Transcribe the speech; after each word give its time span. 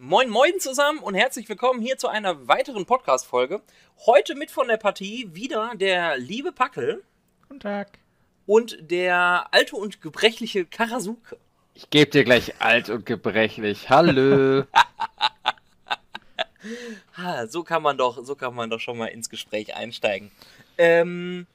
Moin, 0.00 0.30
moin 0.30 0.60
zusammen 0.60 1.00
und 1.00 1.16
herzlich 1.16 1.48
willkommen 1.48 1.82
hier 1.82 1.98
zu 1.98 2.06
einer 2.06 2.46
weiteren 2.46 2.86
Podcast-Folge. 2.86 3.60
Heute 4.06 4.36
mit 4.36 4.52
von 4.52 4.68
der 4.68 4.76
Partie 4.76 5.28
wieder 5.34 5.72
der 5.74 6.16
liebe 6.18 6.52
Packel. 6.52 7.02
Guten 7.48 7.58
Tag. 7.58 7.98
Und 8.46 8.78
der 8.80 9.48
alte 9.50 9.74
und 9.74 10.00
gebrechliche 10.00 10.66
Karasuke. 10.66 11.36
Ich 11.74 11.90
gebe 11.90 12.12
dir 12.12 12.22
gleich 12.22 12.60
alt 12.60 12.90
und 12.90 13.06
gebrechlich. 13.06 13.90
Hallo. 13.90 14.66
ha, 17.16 17.48
so 17.48 17.64
kann 17.64 17.82
man 17.82 17.98
doch, 17.98 18.24
so 18.24 18.36
kann 18.36 18.54
man 18.54 18.70
doch 18.70 18.78
schon 18.78 18.98
mal 18.98 19.06
ins 19.06 19.28
Gespräch 19.28 19.74
einsteigen. 19.74 20.30
Ähm, 20.78 21.48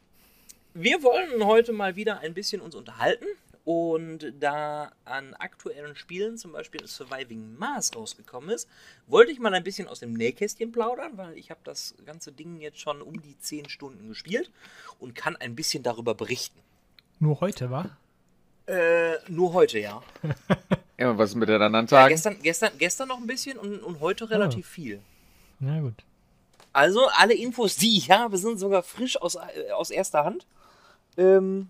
wir 0.73 1.01
wollen 1.01 1.45
heute 1.45 1.71
mal 1.71 1.95
wieder 1.95 2.19
ein 2.19 2.33
bisschen 2.33 2.59
uns 2.59 2.75
unterhalten 2.75 3.25
und 3.65 4.33
da 4.39 4.91
an 5.05 5.33
aktuellen 5.35 5.95
Spielen, 5.95 6.37
zum 6.37 6.51
Beispiel 6.51 6.85
Surviving 6.85 7.55
Mars, 7.57 7.95
rausgekommen 7.95 8.49
ist, 8.49 8.67
wollte 9.07 9.31
ich 9.31 9.39
mal 9.39 9.53
ein 9.53 9.63
bisschen 9.63 9.87
aus 9.87 9.99
dem 9.99 10.13
Nähkästchen 10.13 10.71
plaudern, 10.71 11.17
weil 11.17 11.37
ich 11.37 11.49
habe 11.49 11.61
das 11.63 11.95
ganze 12.05 12.31
Ding 12.31 12.59
jetzt 12.59 12.79
schon 12.79 13.01
um 13.01 13.21
die 13.21 13.37
10 13.39 13.69
Stunden 13.69 14.09
gespielt 14.09 14.51
und 14.99 15.15
kann 15.15 15.37
ein 15.37 15.55
bisschen 15.55 15.81
darüber 15.81 16.13
berichten. 16.13 16.59
Nur 17.19 17.39
heute, 17.39 17.71
wa? 17.71 17.89
Äh, 18.65 19.13
nur 19.29 19.53
heute, 19.53 19.79
ja. 19.79 20.03
ja, 20.97 21.17
was 21.17 21.31
ist 21.31 21.35
mit 21.35 21.47
den 21.47 21.61
anderen 21.61 21.87
Tagen? 21.87 22.03
Ja, 22.03 22.07
gestern, 22.09 22.41
gestern, 22.41 22.77
gestern 22.77 23.07
noch 23.07 23.19
ein 23.19 23.27
bisschen 23.27 23.57
und, 23.57 23.79
und 23.79 24.01
heute 24.01 24.29
relativ 24.29 24.65
oh. 24.69 24.73
viel. 24.73 25.01
Na 25.59 25.79
gut. 25.79 26.03
Also, 26.73 27.07
alle 27.17 27.33
Infos, 27.33 27.75
die 27.77 27.97
ich 27.97 28.11
habe, 28.11 28.37
sind 28.37 28.59
sogar 28.59 28.83
frisch 28.83 29.21
aus, 29.21 29.35
äh, 29.35 29.71
aus 29.71 29.89
erster 29.89 30.25
Hand. 30.25 30.47
Ähm, 31.17 31.69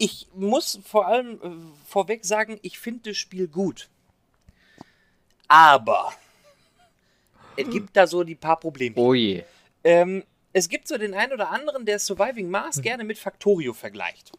ich 0.00 0.28
muss 0.34 0.80
vor 0.82 1.06
allem 1.06 1.34
äh, 1.42 1.86
vorweg 1.86 2.24
sagen, 2.24 2.58
ich 2.62 2.78
finde 2.78 3.10
das 3.10 3.18
Spiel 3.18 3.48
gut. 3.48 3.90
Aber 5.46 6.10
es 7.54 7.68
gibt 7.68 7.94
da 7.94 8.06
so 8.06 8.24
die 8.24 8.34
paar 8.34 8.58
Probleme. 8.58 8.96
Oh 8.96 9.12
je. 9.12 9.44
Ähm, 9.84 10.24
es 10.54 10.70
gibt 10.70 10.88
so 10.88 10.96
den 10.96 11.12
einen 11.12 11.34
oder 11.34 11.50
anderen, 11.50 11.84
der 11.84 11.98
Surviving 11.98 12.48
Mars 12.48 12.76
hm. 12.76 12.82
gerne 12.82 13.04
mit 13.04 13.18
Factorio 13.18 13.74
vergleicht. 13.74 14.32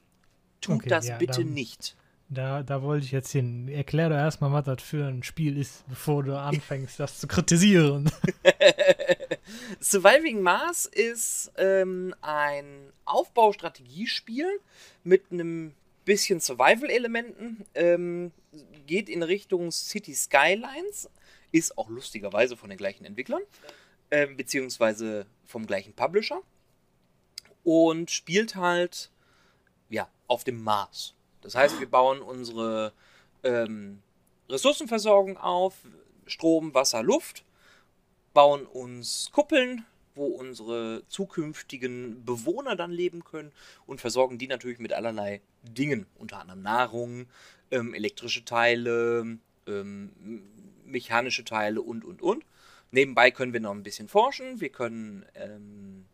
Tut 0.62 0.78
okay, 0.78 0.90
das 0.90 1.10
ja, 1.10 1.18
bitte 1.18 1.44
dann, 1.44 1.54
nicht. 1.54 1.96
Da, 2.34 2.64
da 2.64 2.82
wollte 2.82 3.06
ich 3.06 3.12
jetzt 3.12 3.30
hin. 3.32 3.68
Erklär 3.68 4.08
doch 4.08 4.16
erstmal, 4.16 4.54
was 4.54 4.64
das 4.64 4.82
für 4.82 5.06
ein 5.06 5.22
Spiel 5.22 5.58
ist, 5.58 5.84
bevor 5.90 6.24
du 6.24 6.40
anfängst, 6.40 6.98
das 6.98 7.20
zu 7.20 7.28
kritisieren. 7.28 8.10
Surviving 9.82 10.40
Mars 10.40 10.86
ist 10.86 11.52
ähm, 11.58 12.16
ein 12.22 12.94
Aufbaustrategiespiel 13.04 14.48
mit 15.04 15.26
einem 15.30 15.74
bisschen 16.06 16.40
Survival-Elementen. 16.40 17.66
Ähm, 17.76 18.32
geht 18.88 19.10
in 19.10 19.24
Richtung 19.24 19.70
City 19.70 20.16
Skylines. 20.16 21.10
Ist 21.52 21.78
auch 21.78 21.90
lustigerweise 21.90 22.56
von 22.56 22.70
den 22.70 22.78
gleichen 22.78 23.04
Entwicklern. 23.04 23.42
Ähm, 24.10 24.38
beziehungsweise 24.38 25.26
vom 25.46 25.68
gleichen 25.68 25.92
Publisher. 25.92 26.42
Und 27.66 28.10
spielt 28.10 28.56
halt 28.56 29.12
ja, 29.90 30.08
auf 30.28 30.46
dem 30.46 30.64
Mars. 30.64 31.14
Das 31.42 31.56
heißt, 31.56 31.80
wir 31.80 31.90
bauen 31.90 32.22
unsere 32.22 32.94
ähm, 33.44 34.02
Ressourcenversorgung 34.50 35.38
auf, 35.38 35.76
Strom, 36.26 36.74
Wasser, 36.74 37.04
Luft, 37.04 37.44
bauen 38.34 38.66
uns 38.66 39.30
Kuppeln, 39.32 39.86
wo 40.16 40.26
unsere 40.26 41.04
zukünftigen 41.08 42.24
Bewohner 42.26 42.76
dann 42.76 42.92
leben 42.92 43.24
können 43.24 43.52
und 43.86 44.02
versorgen 44.02 44.38
die 44.38 44.48
natürlich 44.48 44.80
mit 44.80 44.94
allerlei 44.94 45.42
Dingen, 45.64 46.06
unter 46.16 46.40
anderem 46.40 46.62
Nahrung, 46.62 47.28
ähm, 47.72 47.94
elektrische 47.94 48.46
Teile, 48.46 49.38
ähm, 49.68 50.44
mechanische 50.86 51.44
Teile 51.46 51.82
und, 51.82 52.04
und, 52.04 52.22
und. 52.22 52.44
Nebenbei 52.92 53.32
können 53.32 53.54
wir 53.54 53.62
noch 53.62 53.72
ein 53.72 53.84
bisschen 53.84 54.10
forschen. 54.10 54.60
Wir 54.60 54.70
können 54.70 55.26
ähm, 55.36 56.06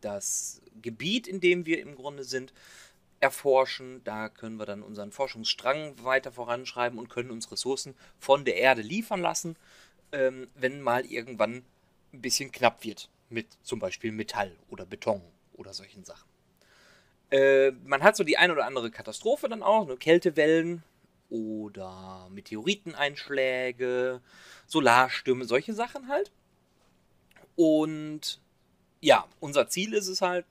das 0.00 0.60
Gebiet, 0.82 1.28
in 1.28 1.40
dem 1.40 1.64
wir 1.64 1.80
im 1.80 1.94
Grunde 1.94 2.24
sind, 2.24 2.52
erforschen. 3.20 4.02
Da 4.04 4.28
können 4.28 4.56
wir 4.56 4.66
dann 4.66 4.82
unseren 4.82 5.12
Forschungsstrang 5.12 6.02
weiter 6.04 6.32
voranschreiben 6.32 6.98
und 6.98 7.08
können 7.08 7.30
uns 7.30 7.50
Ressourcen 7.50 7.94
von 8.18 8.44
der 8.44 8.56
Erde 8.56 8.82
liefern 8.82 9.20
lassen, 9.20 9.56
ähm, 10.12 10.48
wenn 10.54 10.80
mal 10.80 11.04
irgendwann 11.04 11.64
ein 12.12 12.22
bisschen 12.22 12.52
knapp 12.52 12.84
wird 12.84 13.10
mit 13.28 13.46
zum 13.62 13.78
Beispiel 13.78 14.12
Metall 14.12 14.56
oder 14.70 14.86
Beton 14.86 15.22
oder 15.54 15.74
solchen 15.74 16.04
Sachen. 16.04 16.28
Äh, 17.30 17.72
man 17.84 18.02
hat 18.02 18.16
so 18.16 18.24
die 18.24 18.38
ein 18.38 18.50
oder 18.50 18.64
andere 18.64 18.90
Katastrophe 18.90 19.48
dann 19.48 19.62
auch, 19.62 19.86
ne? 19.86 19.96
Kältewellen 19.96 20.82
oder 21.28 22.28
Meteoriteneinschläge, 22.30 24.22
Solarstürme, 24.66 25.44
solche 25.44 25.74
Sachen 25.74 26.08
halt. 26.08 26.30
Und 27.54 28.40
ja, 29.00 29.26
unser 29.40 29.68
Ziel 29.68 29.92
ist 29.92 30.08
es 30.08 30.22
halt, 30.22 30.46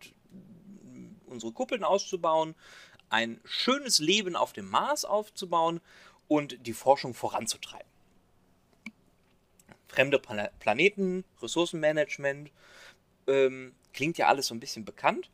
unsere 1.27 1.51
Kuppeln 1.51 1.83
auszubauen, 1.83 2.55
ein 3.09 3.39
schönes 3.45 3.99
Leben 3.99 4.35
auf 4.35 4.53
dem 4.53 4.69
Mars 4.69 5.05
aufzubauen 5.05 5.81
und 6.27 6.65
die 6.65 6.73
Forschung 6.73 7.13
voranzutreiben. 7.13 7.87
Fremde 9.87 10.19
Pla 10.19 10.49
Planeten, 10.59 11.23
Ressourcenmanagement, 11.41 12.51
ähm, 13.27 13.73
klingt 13.93 14.17
ja 14.17 14.27
alles 14.27 14.47
so 14.47 14.55
ein 14.55 14.59
bisschen 14.59 14.85
bekannt. 14.85 15.29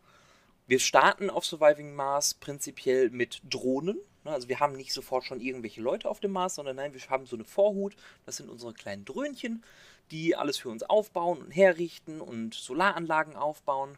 Wir 0.67 0.79
starten 0.79 1.29
auf 1.29 1.45
Surviving 1.45 1.93
Mars 1.93 2.35
prinzipiell 2.35 3.09
mit 3.09 3.41
Drohnen. 3.49 3.97
Ne? 4.23 4.31
Also 4.31 4.47
wir 4.47 4.59
haben 4.59 4.73
nicht 4.73 4.93
sofort 4.93 5.25
schon 5.25 5.41
irgendwelche 5.41 5.81
Leute 5.81 6.09
auf 6.09 6.19
dem 6.19 6.31
Mars, 6.31 6.55
sondern 6.55 6.77
nein, 6.77 6.93
wir 6.93 7.01
haben 7.09 7.25
so 7.25 7.35
eine 7.35 7.43
Vorhut. 7.43 7.95
Das 8.25 8.37
sind 8.37 8.49
unsere 8.49 8.73
kleinen 8.73 9.03
Dröhnchen, 9.03 9.63
die 10.11 10.35
alles 10.35 10.57
für 10.57 10.69
uns 10.69 10.83
aufbauen 10.83 11.39
und 11.39 11.51
herrichten 11.51 12.21
und 12.21 12.53
Solaranlagen 12.53 13.35
aufbauen. 13.35 13.97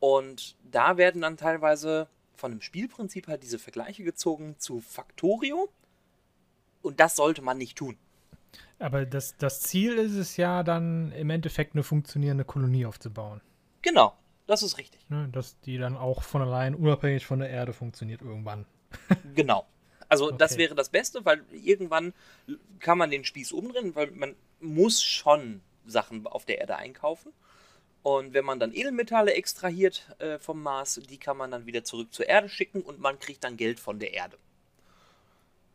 Und 0.00 0.56
da 0.70 0.96
werden 0.96 1.22
dann 1.22 1.36
teilweise 1.36 2.08
von 2.34 2.52
dem 2.52 2.60
Spielprinzip 2.60 3.28
halt 3.28 3.42
diese 3.42 3.58
Vergleiche 3.58 4.04
gezogen 4.04 4.56
zu 4.58 4.80
Factorio. 4.80 5.68
Und 6.82 7.00
das 7.00 7.16
sollte 7.16 7.42
man 7.42 7.58
nicht 7.58 7.76
tun. 7.78 7.96
Aber 8.78 9.06
das, 9.06 9.36
das 9.38 9.60
Ziel 9.60 9.94
ist 9.94 10.14
es 10.14 10.36
ja 10.36 10.62
dann 10.62 11.12
im 11.12 11.30
Endeffekt 11.30 11.74
eine 11.74 11.82
funktionierende 11.82 12.44
Kolonie 12.44 12.86
aufzubauen. 12.86 13.40
Genau, 13.82 14.14
das 14.46 14.62
ist 14.62 14.78
richtig. 14.78 15.00
Ne, 15.08 15.28
dass 15.32 15.58
die 15.60 15.78
dann 15.78 15.96
auch 15.96 16.22
von 16.22 16.42
allein 16.42 16.74
unabhängig 16.74 17.24
von 17.26 17.38
der 17.38 17.50
Erde 17.50 17.72
funktioniert 17.72 18.20
irgendwann. 18.20 18.66
genau. 19.34 19.66
Also 20.08 20.26
okay. 20.26 20.36
das 20.38 20.56
wäre 20.58 20.74
das 20.74 20.90
Beste, 20.90 21.24
weil 21.24 21.42
irgendwann 21.50 22.12
kann 22.78 22.98
man 22.98 23.10
den 23.10 23.24
Spieß 23.24 23.52
umdrehen, 23.52 23.94
weil 23.94 24.10
man 24.12 24.36
muss 24.60 25.02
schon 25.02 25.62
Sachen 25.86 26.26
auf 26.26 26.44
der 26.44 26.58
Erde 26.58 26.76
einkaufen. 26.76 27.32
Und 28.06 28.34
wenn 28.34 28.44
man 28.44 28.60
dann 28.60 28.72
Edelmetalle 28.72 29.34
extrahiert 29.34 30.06
äh, 30.20 30.38
vom 30.38 30.62
Mars, 30.62 31.00
die 31.10 31.18
kann 31.18 31.36
man 31.36 31.50
dann 31.50 31.66
wieder 31.66 31.82
zurück 31.82 32.14
zur 32.14 32.28
Erde 32.28 32.48
schicken 32.48 32.82
und 32.82 33.00
man 33.00 33.18
kriegt 33.18 33.42
dann 33.42 33.56
Geld 33.56 33.80
von 33.80 33.98
der 33.98 34.14
Erde. 34.14 34.38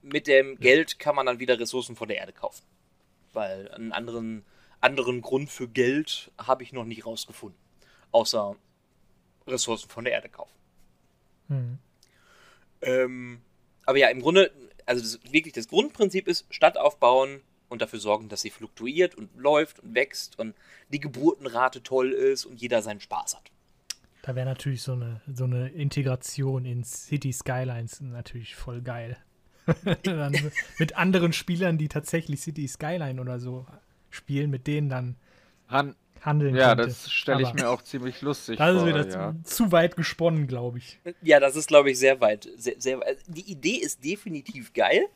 Mit 0.01 0.27
dem 0.27 0.57
Geld 0.57 0.97
kann 0.97 1.13
man 1.13 1.25
dann 1.25 1.39
wieder 1.39 1.59
Ressourcen 1.59 1.97
von 1.97 2.07
der 2.07 2.19
Erde 2.19 2.31
kaufen. 2.31 2.63
Weil 3.33 3.69
einen 3.73 3.91
anderen, 3.91 4.45
anderen 4.79 5.21
Grund 5.21 5.49
für 5.49 5.67
Geld 5.67 6.31
habe 6.37 6.63
ich 6.63 6.71
noch 6.71 6.85
nicht 6.85 7.05
rausgefunden. 7.05 7.59
Außer 8.13 8.55
Ressourcen 9.45 9.89
von 9.89 10.05
der 10.05 10.13
Erde 10.13 10.29
kaufen. 10.29 10.55
Mhm. 11.49 11.79
Ähm, 12.81 13.41
aber 13.85 13.97
ja, 13.97 14.07
im 14.07 14.21
Grunde, 14.21 14.53
also 14.85 15.01
das, 15.01 15.33
wirklich 15.33 15.53
das 15.53 15.67
Grundprinzip 15.67 16.29
ist, 16.29 16.45
Stadt 16.49 16.77
aufbauen, 16.77 17.41
und 17.71 17.81
dafür 17.81 17.99
sorgen, 17.99 18.29
dass 18.29 18.41
sie 18.41 18.49
fluktuiert 18.49 19.15
und 19.15 19.29
läuft 19.37 19.79
und 19.79 19.95
wächst 19.95 20.37
und 20.37 20.55
die 20.89 20.99
Geburtenrate 20.99 21.81
toll 21.81 22.11
ist 22.11 22.45
und 22.45 22.61
jeder 22.61 22.81
seinen 22.81 22.99
Spaß 22.99 23.35
hat. 23.35 23.51
Da 24.23 24.35
wäre 24.35 24.45
natürlich 24.45 24.83
so 24.83 24.93
eine, 24.93 25.21
so 25.33 25.45
eine 25.45 25.69
Integration 25.69 26.65
in 26.65 26.83
City 26.83 27.33
Skylines 27.33 28.01
natürlich 28.01 28.55
voll 28.55 28.81
geil. 28.81 29.17
mit 30.79 30.97
anderen 30.97 31.33
Spielern, 31.33 31.77
die 31.77 31.87
tatsächlich 31.87 32.41
City 32.41 32.67
Skyline 32.67 33.21
oder 33.21 33.39
so 33.39 33.65
spielen, 34.09 34.49
mit 34.51 34.67
denen 34.67 34.89
dann 34.89 35.15
Han 35.69 35.95
handeln 36.19 36.55
Ja, 36.55 36.75
könnte. 36.75 36.87
das 36.87 37.09
stelle 37.09 37.41
ich 37.41 37.53
mir 37.53 37.69
auch 37.69 37.81
ziemlich 37.81 38.21
lustig 38.21 38.57
das 38.57 38.75
vor. 38.75 38.85
Das 38.91 39.07
ist 39.07 39.13
wieder 39.13 39.21
ja. 39.21 39.35
zu 39.43 39.71
weit 39.71 39.95
gesponnen, 39.95 40.45
glaube 40.45 40.77
ich. 40.77 40.99
Ja, 41.21 41.39
das 41.39 41.55
ist, 41.55 41.67
glaube 41.67 41.89
ich, 41.89 41.97
sehr 41.97 42.19
weit. 42.21 42.47
Sehr, 42.57 42.75
sehr, 42.79 42.99
die 43.27 43.49
Idee 43.49 43.77
ist 43.77 44.03
definitiv 44.03 44.73
geil 44.73 45.07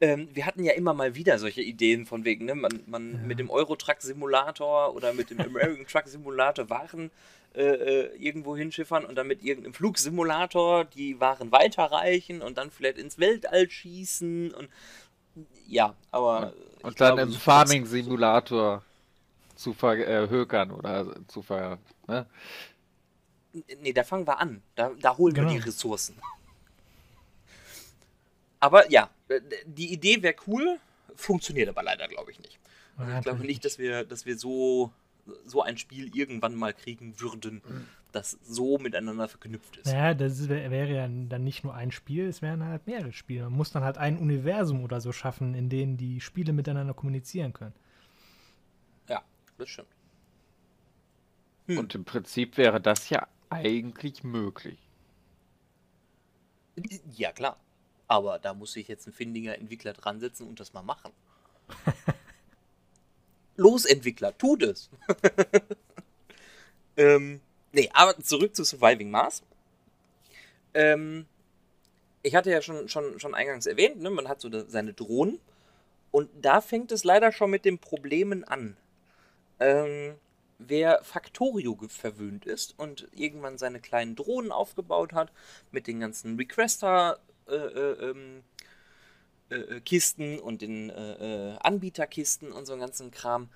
ähm, 0.00 0.28
wir 0.32 0.46
hatten 0.46 0.62
ja 0.62 0.72
immer 0.72 0.94
mal 0.94 1.14
wieder 1.14 1.38
solche 1.38 1.62
Ideen 1.62 2.06
von 2.06 2.24
wegen, 2.24 2.44
ne, 2.44 2.54
man, 2.54 2.82
man 2.86 3.12
ja. 3.12 3.18
mit 3.18 3.38
dem 3.38 3.50
Euro-Truck-Simulator 3.50 4.94
oder 4.94 5.12
mit 5.12 5.30
dem 5.30 5.40
American 5.40 5.86
Truck-Simulator 5.90 6.68
Waren 6.68 7.10
äh, 7.54 7.62
äh, 7.62 8.16
irgendwo 8.16 8.54
hinschiffern 8.54 9.06
und 9.06 9.14
dann 9.14 9.26
mit 9.26 9.42
irgendeinem 9.42 9.72
Flugsimulator 9.72 10.84
die 10.84 11.20
Waren 11.20 11.52
weiterreichen 11.52 12.42
und 12.42 12.58
dann 12.58 12.70
vielleicht 12.70 12.98
ins 12.98 13.18
Weltall 13.18 13.70
schießen 13.70 14.52
und 14.52 14.68
ja, 15.66 15.94
aber. 16.10 16.52
Und 16.82 17.00
dann 17.00 17.16
glaube, 17.16 17.22
im 17.22 17.32
Farming-Simulator 17.32 18.82
zu 19.54 19.72
verhökern 19.72 20.70
oder 20.70 21.14
zu 21.28 21.42
ver. 21.42 21.78
Ne? 22.06 22.26
Nee, 23.80 23.92
da 23.94 24.04
fangen 24.04 24.26
wir 24.26 24.38
an. 24.38 24.62
Da, 24.74 24.90
da 25.00 25.16
holen 25.16 25.34
genau. 25.34 25.48
wir 25.48 25.58
die 25.58 25.64
Ressourcen. 25.64 26.16
Aber 28.60 28.90
ja, 28.90 29.10
die 29.66 29.92
Idee 29.92 30.22
wäre 30.22 30.34
cool. 30.46 30.78
funktioniert 31.14 31.68
aber 31.68 31.82
leider, 31.82 32.08
glaube 32.08 32.30
ich, 32.30 32.38
nicht. 32.40 32.58
Also 32.96 33.12
ich 33.16 33.22
glaube 33.22 33.44
nicht, 33.46 33.64
dass 33.64 33.78
wir, 33.78 34.04
dass 34.04 34.24
wir 34.26 34.36
so, 34.38 34.92
so 35.44 35.62
ein 35.62 35.76
Spiel 35.78 36.14
irgendwann 36.16 36.54
mal 36.54 36.72
kriegen 36.72 37.18
würden, 37.20 37.62
das 38.12 38.38
so 38.42 38.78
miteinander 38.78 39.28
verknüpft 39.28 39.76
ist. 39.76 39.86
Naja, 39.86 40.14
das 40.14 40.48
wär- 40.48 40.70
wäre 40.70 40.94
ja 40.94 41.08
dann 41.08 41.44
nicht 41.44 41.64
nur 41.64 41.74
ein 41.74 41.90
Spiel, 41.92 42.26
es 42.26 42.40
wären 42.40 42.64
halt 42.64 42.86
mehrere 42.86 43.12
Spiele. 43.12 43.44
Man 43.44 43.52
muss 43.54 43.72
dann 43.72 43.82
halt 43.84 43.98
ein 43.98 44.18
Universum 44.18 44.82
oder 44.82 45.00
so 45.00 45.12
schaffen, 45.12 45.54
in 45.54 45.68
dem 45.68 45.96
die 45.98 46.20
Spiele 46.20 46.52
miteinander 46.54 46.94
kommunizieren 46.94 47.52
können. 47.52 47.74
Ja, 49.08 49.22
das 49.58 49.68
stimmt. 49.68 49.88
Und 51.68 51.94
im 51.94 52.04
Prinzip 52.04 52.56
wäre 52.56 52.80
das 52.80 53.10
ja 53.10 53.26
eigentlich 53.50 54.22
möglich. 54.24 54.78
Ja, 57.16 57.32
klar. 57.32 57.56
Aber 58.08 58.38
da 58.38 58.54
muss 58.54 58.72
sich 58.72 58.88
jetzt 58.88 59.06
ein 59.06 59.12
findiger 59.12 59.56
Entwickler 59.56 59.92
dran 59.92 60.20
setzen 60.20 60.46
und 60.46 60.60
das 60.60 60.72
mal 60.72 60.82
machen. 60.82 61.12
Los, 63.56 63.84
Entwickler, 63.84 64.36
tut 64.36 64.62
es! 64.62 64.90
ähm, 66.96 67.40
nee, 67.72 67.90
aber 67.92 68.18
zurück 68.18 68.54
zu 68.54 68.64
Surviving 68.64 69.10
Mars. 69.10 69.42
Ähm, 70.74 71.26
ich 72.22 72.34
hatte 72.34 72.50
ja 72.50 72.60
schon, 72.60 72.88
schon, 72.88 73.18
schon 73.18 73.34
eingangs 73.34 73.66
erwähnt, 73.66 74.00
ne, 74.00 74.10
man 74.10 74.28
hat 74.28 74.40
so 74.40 74.50
seine 74.68 74.92
Drohnen. 74.92 75.40
Und 76.10 76.30
da 76.40 76.60
fängt 76.60 76.92
es 76.92 77.04
leider 77.04 77.32
schon 77.32 77.50
mit 77.50 77.64
den 77.64 77.78
Problemen 77.78 78.44
an. 78.44 78.76
Ähm, 79.60 80.16
wer 80.58 81.02
Factorio 81.02 81.76
verwöhnt 81.88 82.46
ist 82.46 82.74
und 82.78 83.08
irgendwann 83.12 83.58
seine 83.58 83.80
kleinen 83.80 84.16
Drohnen 84.16 84.52
aufgebaut 84.52 85.12
hat, 85.12 85.30
mit 85.70 85.86
den 85.86 86.00
ganzen 86.00 86.36
Requester 86.36 87.18
äh, 87.48 87.54
äh, 87.54 88.10
ähm, 88.10 88.42
äh, 89.50 89.54
äh, 89.54 89.80
Kisten 89.80 90.38
und 90.38 90.62
den 90.62 90.90
Anbieterkisten 90.90 92.52
und 92.52 92.66
so 92.66 92.72
einen 92.72 92.80
ganzen 92.80 93.10
Kram, 93.10 93.48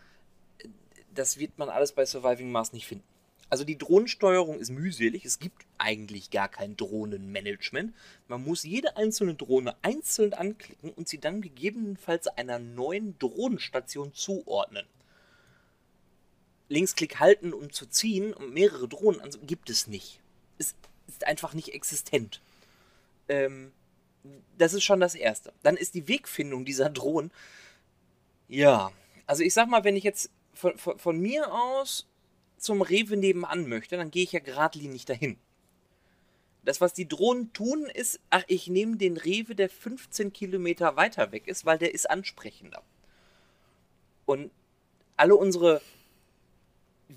das 1.15 1.39
wird 1.39 1.59
man 1.59 1.69
alles 1.69 1.93
bei 1.93 2.07
Surviving 2.07 2.53
Mars 2.53 2.73
nicht 2.73 2.87
finden. 2.87 3.05
Also 3.49 3.65
die 3.65 3.77
Drohnensteuerung 3.77 4.61
ist 4.61 4.71
mühselig, 4.71 5.25
es 5.25 5.41
gibt 5.41 5.67
eigentlich 5.77 6.31
gar 6.31 6.49
kein 6.49 6.77
Drohnenmanagement. 6.77 7.93
Man 8.29 8.45
muss 8.45 8.63
jede 8.63 8.97
einzelne 8.97 9.35
Drohne 9.35 9.75
einzeln 9.83 10.35
anklicken 10.35 10.93
und 10.93 11.09
sie 11.09 11.19
dann 11.19 11.43
gegebenenfalls 11.43 12.29
einer 12.29 12.61
neuen 12.61 13.19
Drohnenstation 13.19 14.15
zuordnen. 14.15 14.87
Linksklick 16.69 17.19
halten, 17.19 17.53
um 17.53 17.73
zu 17.73 17.87
ziehen 17.87 18.33
und 18.33 18.55
mehrere 18.55 18.87
Drohnen 18.87 19.21
an, 19.21 19.31
gibt 19.43 19.69
es 19.69 19.89
nicht. 19.89 20.21
Es 20.59 20.77
ist 21.09 21.27
einfach 21.27 21.53
nicht 21.53 21.75
existent. 21.75 22.41
Ähm, 23.29 23.73
das 24.59 24.75
ist 24.75 24.85
schon 24.85 25.01
das 25.01 25.15
Erste. 25.15 25.53
Dann 25.63 25.77
ist 25.77 25.95
die 25.95 26.09
Wegfindung 26.09 26.65
dieser 26.65 26.91
Drohnen. 26.91 27.31
Ja, 28.49 28.93
also 29.27 29.43
ich 29.43 29.55
sag 29.55 29.69
mal, 29.69 29.85
wenn 29.85 29.97
ich 29.97 30.05
jetzt 30.05 30.31
von, 30.55 30.77
von, 30.77 30.99
von 30.99 31.19
mir 31.19 31.53
aus 31.53 32.07
zum 32.59 32.83
Rewe 32.83 33.17
nebenan 33.17 33.69
möchte, 33.69 33.97
dann 33.97 34.11
gehe 34.11 34.25
ich 34.25 34.33
ja 34.33 34.41
geradlinig 34.41 35.05
dahin. 35.05 35.39
Das, 36.63 36.81
was 36.81 36.93
die 36.93 37.09
Drohnen 37.09 37.53
tun, 37.55 37.87
ist, 37.87 38.21
ach, 38.29 38.45
ich 38.47 38.67
nehme 38.69 38.97
den 38.97 39.17
Rewe, 39.17 39.55
der 39.55 39.71
15 39.71 40.33
Kilometer 40.33 40.97
weiter 40.97 41.33
weg 41.33 41.49
ist, 41.49 41.65
weil 41.65 41.79
der 41.79 41.95
ist 41.95 42.11
ansprechender. 42.11 42.83
Und 44.27 44.51
alle 45.17 45.37
unsere 45.37 45.81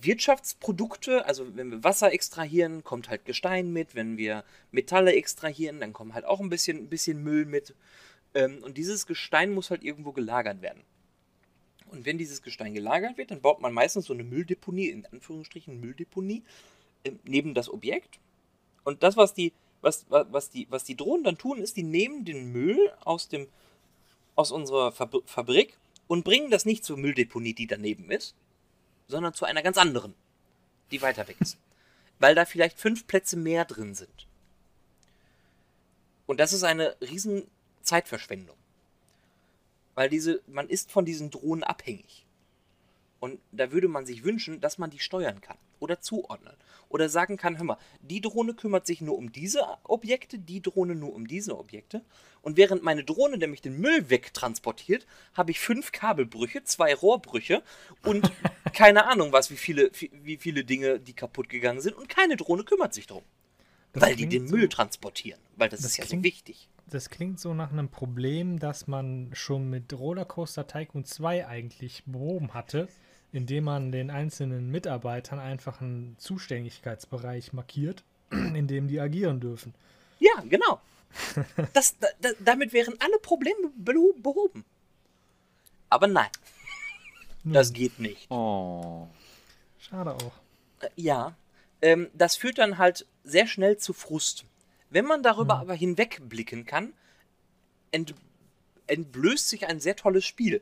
Wirtschaftsprodukte, 0.01 1.25
also 1.25 1.55
wenn 1.55 1.71
wir 1.71 1.83
Wasser 1.83 2.11
extrahieren, 2.11 2.83
kommt 2.83 3.09
halt 3.09 3.25
Gestein 3.25 3.71
mit. 3.71 3.95
Wenn 3.95 4.17
wir 4.17 4.43
Metalle 4.71 5.13
extrahieren, 5.13 5.79
dann 5.79 5.93
kommt 5.93 6.13
halt 6.13 6.25
auch 6.25 6.39
ein 6.39 6.49
bisschen, 6.49 6.77
ein 6.77 6.89
bisschen 6.89 7.23
Müll 7.23 7.45
mit. 7.45 7.75
Ähm, 8.33 8.63
und 8.63 8.77
dieses 8.77 9.05
Gestein 9.05 9.53
muss 9.53 9.69
halt 9.69 9.83
irgendwo 9.83 10.11
gelagert 10.11 10.61
werden. 10.61 10.81
Und 11.87 12.05
wenn 12.07 12.17
dieses 12.17 12.41
Gestein 12.41 12.73
gelagert 12.73 13.17
wird, 13.17 13.29
dann 13.29 13.41
baut 13.41 13.61
man 13.61 13.71
meistens 13.71 14.05
so 14.05 14.13
eine 14.13 14.23
Mülldeponie, 14.23 14.87
in 14.87 15.05
Anführungsstrichen 15.05 15.79
Mülldeponie, 15.79 16.41
ähm, 17.05 17.19
neben 17.23 17.53
das 17.53 17.69
Objekt. 17.69 18.19
Und 18.83 19.03
das, 19.03 19.15
was 19.15 19.35
die, 19.35 19.53
was, 19.81 20.09
wa- 20.09 20.25
was, 20.31 20.49
die, 20.49 20.65
was 20.71 20.83
die 20.83 20.97
Drohnen 20.97 21.23
dann 21.23 21.37
tun, 21.37 21.59
ist, 21.59 21.77
die 21.77 21.83
nehmen 21.83 22.25
den 22.25 22.51
Müll 22.51 22.79
aus, 23.01 23.27
dem, 23.27 23.47
aus 24.35 24.51
unserer 24.51 24.91
Fabri 24.91 25.21
Fabrik 25.25 25.77
und 26.07 26.23
bringen 26.25 26.49
das 26.49 26.65
nicht 26.65 26.83
zur 26.83 26.97
Mülldeponie, 26.97 27.53
die 27.53 27.67
daneben 27.67 28.09
ist, 28.09 28.33
sondern 29.07 29.33
zu 29.33 29.45
einer 29.45 29.61
ganz 29.61 29.77
anderen, 29.77 30.13
die 30.91 31.01
weiter 31.01 31.27
weg 31.27 31.37
ist. 31.39 31.57
Weil 32.19 32.35
da 32.35 32.45
vielleicht 32.45 32.79
fünf 32.79 33.07
Plätze 33.07 33.35
mehr 33.37 33.65
drin 33.65 33.95
sind. 33.95 34.27
Und 36.25 36.39
das 36.39 36.53
ist 36.53 36.63
eine 36.63 36.95
riesen 37.01 37.43
Zeitverschwendung. 37.81 38.55
Weil 39.95 40.09
diese, 40.09 40.41
man 40.47 40.69
ist 40.69 40.91
von 40.91 41.05
diesen 41.05 41.29
Drohnen 41.29 41.63
abhängig. 41.63 42.25
Und 43.19 43.39
da 43.51 43.71
würde 43.71 43.87
man 43.87 44.05
sich 44.05 44.23
wünschen, 44.23 44.59
dass 44.59 44.77
man 44.77 44.89
die 44.89 44.99
steuern 44.99 45.41
kann 45.41 45.57
oder 45.79 46.01
zuordnen. 46.01 46.55
Oder 46.89 47.09
sagen 47.09 47.37
kann, 47.37 47.57
hör 47.57 47.65
mal, 47.65 47.77
die 48.01 48.21
Drohne 48.21 48.53
kümmert 48.53 48.85
sich 48.85 49.01
nur 49.01 49.17
um 49.17 49.31
diese 49.31 49.65
Objekte, 49.83 50.39
die 50.39 50.61
Drohne 50.61 50.95
nur 50.95 51.13
um 51.13 51.27
diese 51.27 51.57
Objekte. 51.57 52.03
Und 52.41 52.57
während 52.57 52.83
meine 52.83 53.03
Drohne 53.03 53.37
nämlich 53.37 53.61
den 53.61 53.79
Müll 53.79 54.09
wegtransportiert, 54.09 55.05
habe 55.33 55.51
ich 55.51 55.59
fünf 55.59 55.91
Kabelbrüche, 55.91 56.63
zwei 56.63 56.93
Rohrbrüche 56.93 57.63
und 58.03 58.31
keine 58.73 59.05
Ahnung 59.05 59.31
was, 59.31 59.49
wie 59.51 59.55
viele, 59.57 59.91
wie 60.23 60.37
viele 60.37 60.63
Dinge, 60.65 60.99
die 60.99 61.13
kaputt 61.13 61.49
gegangen 61.49 61.81
sind. 61.81 61.95
Und 61.95 62.09
keine 62.09 62.35
Drohne 62.35 62.63
kümmert 62.63 62.93
sich 62.93 63.07
darum. 63.07 63.23
Das 63.93 64.03
weil 64.03 64.15
die 64.15 64.27
den 64.27 64.47
so- 64.47 64.55
Müll 64.55 64.69
transportieren. 64.69 65.39
Weil 65.55 65.69
das, 65.69 65.81
Das 65.81 65.91
ist 65.91 65.97
ja 65.97 66.03
so 66.05 66.09
klingt- 66.09 66.23
wichtig. 66.25 66.67
Das 66.87 67.09
klingt 67.09 67.39
so 67.39 67.53
nach 67.53 67.71
einem 67.71 67.89
Problem, 67.89 68.59
das 68.59 68.87
man 68.87 69.29
schon 69.33 69.69
mit 69.69 69.93
Rollercoaster 69.93 70.67
Tycoon 70.67 71.05
2 71.05 71.47
eigentlich 71.47 72.03
behoben 72.05 72.53
hatte, 72.53 72.87
indem 73.31 73.63
man 73.63 73.91
den 73.91 74.11
einzelnen 74.11 74.69
Mitarbeitern 74.69 75.39
einfach 75.39 75.79
einen 75.81 76.15
Zuständigkeitsbereich 76.19 77.53
markiert, 77.53 78.03
in 78.31 78.67
dem 78.67 78.87
die 78.87 78.99
agieren 78.99 79.39
dürfen. 79.39 79.73
Ja, 80.19 80.31
genau. 80.49 80.81
Das, 81.73 81.97
da, 81.99 82.07
da, 82.21 82.29
damit 82.39 82.73
wären 82.73 82.95
alle 82.99 83.17
Probleme 83.21 83.71
beho- 83.83 84.19
behoben. 84.21 84.65
Aber 85.89 86.07
nein, 86.07 86.29
das 87.43 87.73
geht 87.73 87.99
nicht. 87.99 88.29
Oh. 88.31 89.07
Schade 89.79 90.13
auch. 90.13 90.33
Äh, 90.79 90.89
Ja, 90.95 91.35
ähm, 91.81 92.09
das 92.13 92.35
führt 92.35 92.57
dann 92.57 92.77
halt 92.77 93.05
sehr 93.23 93.47
schnell 93.47 93.77
zu 93.77 93.93
Frust. 93.93 94.45
Wenn 94.89 95.05
man 95.05 95.23
darüber 95.23 95.57
aber 95.57 95.73
hinwegblicken 95.73 96.65
kann, 96.65 96.93
ent, 97.91 98.13
entblößt 98.87 99.49
sich 99.49 99.67
ein 99.67 99.79
sehr 99.79 99.95
tolles 99.95 100.25
Spiel, 100.25 100.61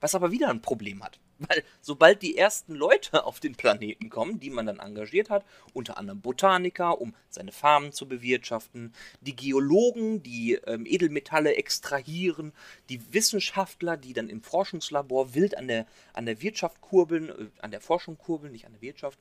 was 0.00 0.14
aber 0.14 0.30
wieder 0.30 0.50
ein 0.50 0.62
Problem 0.62 1.02
hat. 1.02 1.18
Weil 1.48 1.64
sobald 1.80 2.22
die 2.22 2.36
ersten 2.36 2.74
Leute 2.74 3.24
auf 3.24 3.40
den 3.40 3.54
Planeten 3.54 4.10
kommen, 4.10 4.40
die 4.40 4.50
man 4.50 4.66
dann 4.66 4.78
engagiert 4.78 5.30
hat, 5.30 5.44
unter 5.72 5.96
anderem 5.98 6.20
Botaniker, 6.20 7.00
um 7.00 7.14
seine 7.28 7.52
Farmen 7.52 7.92
zu 7.92 8.06
bewirtschaften, 8.06 8.94
die 9.20 9.36
Geologen, 9.36 10.22
die 10.22 10.54
ähm, 10.66 10.86
Edelmetalle 10.86 11.56
extrahieren, 11.56 12.52
die 12.88 13.12
Wissenschaftler, 13.12 13.96
die 13.96 14.12
dann 14.12 14.28
im 14.28 14.42
Forschungslabor 14.42 15.34
wild 15.34 15.56
an 15.56 15.68
der, 15.68 15.86
an 16.12 16.26
der 16.26 16.42
Wirtschaft 16.42 16.80
kurbeln, 16.80 17.28
äh, 17.28 17.46
an 17.60 17.70
der 17.70 17.80
Forschung 17.80 18.18
kurbeln, 18.18 18.52
nicht 18.52 18.66
an 18.66 18.72
der 18.72 18.82
Wirtschaft. 18.82 19.18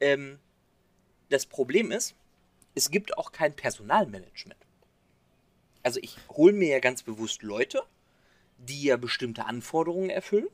Ähm, 0.00 0.38
das 1.28 1.46
Problem 1.46 1.90
ist, 1.92 2.14
es 2.74 2.90
gibt 2.90 3.18
auch 3.18 3.32
kein 3.32 3.54
Personalmanagement. 3.54 4.60
Also 5.82 6.00
ich 6.02 6.16
hole 6.30 6.52
mir 6.52 6.68
ja 6.68 6.78
ganz 6.78 7.02
bewusst 7.02 7.42
Leute, 7.42 7.82
die 8.58 8.84
ja 8.84 8.96
bestimmte 8.96 9.46
Anforderungen 9.46 10.10
erfüllen, 10.10 10.48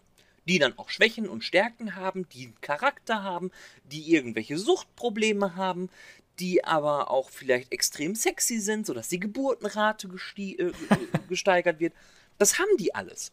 die 0.48 0.58
dann 0.58 0.78
auch 0.78 0.88
Schwächen 0.90 1.28
und 1.28 1.42
Stärken 1.44 1.96
haben, 1.96 2.28
die 2.30 2.46
einen 2.46 2.60
Charakter 2.60 3.22
haben, 3.22 3.50
die 3.84 4.12
irgendwelche 4.12 4.58
Suchtprobleme 4.58 5.56
haben, 5.56 5.88
die 6.38 6.64
aber 6.64 7.10
auch 7.10 7.30
vielleicht 7.30 7.72
extrem 7.72 8.14
sexy 8.14 8.60
sind, 8.60 8.86
sodass 8.86 9.08
die 9.08 9.20
Geburtenrate 9.20 10.08
äh, 10.36 10.54
ge- 10.54 10.72
gesteigert 11.28 11.80
wird. 11.80 11.94
Das 12.38 12.58
haben 12.58 12.76
die 12.78 12.94
alles. 12.94 13.32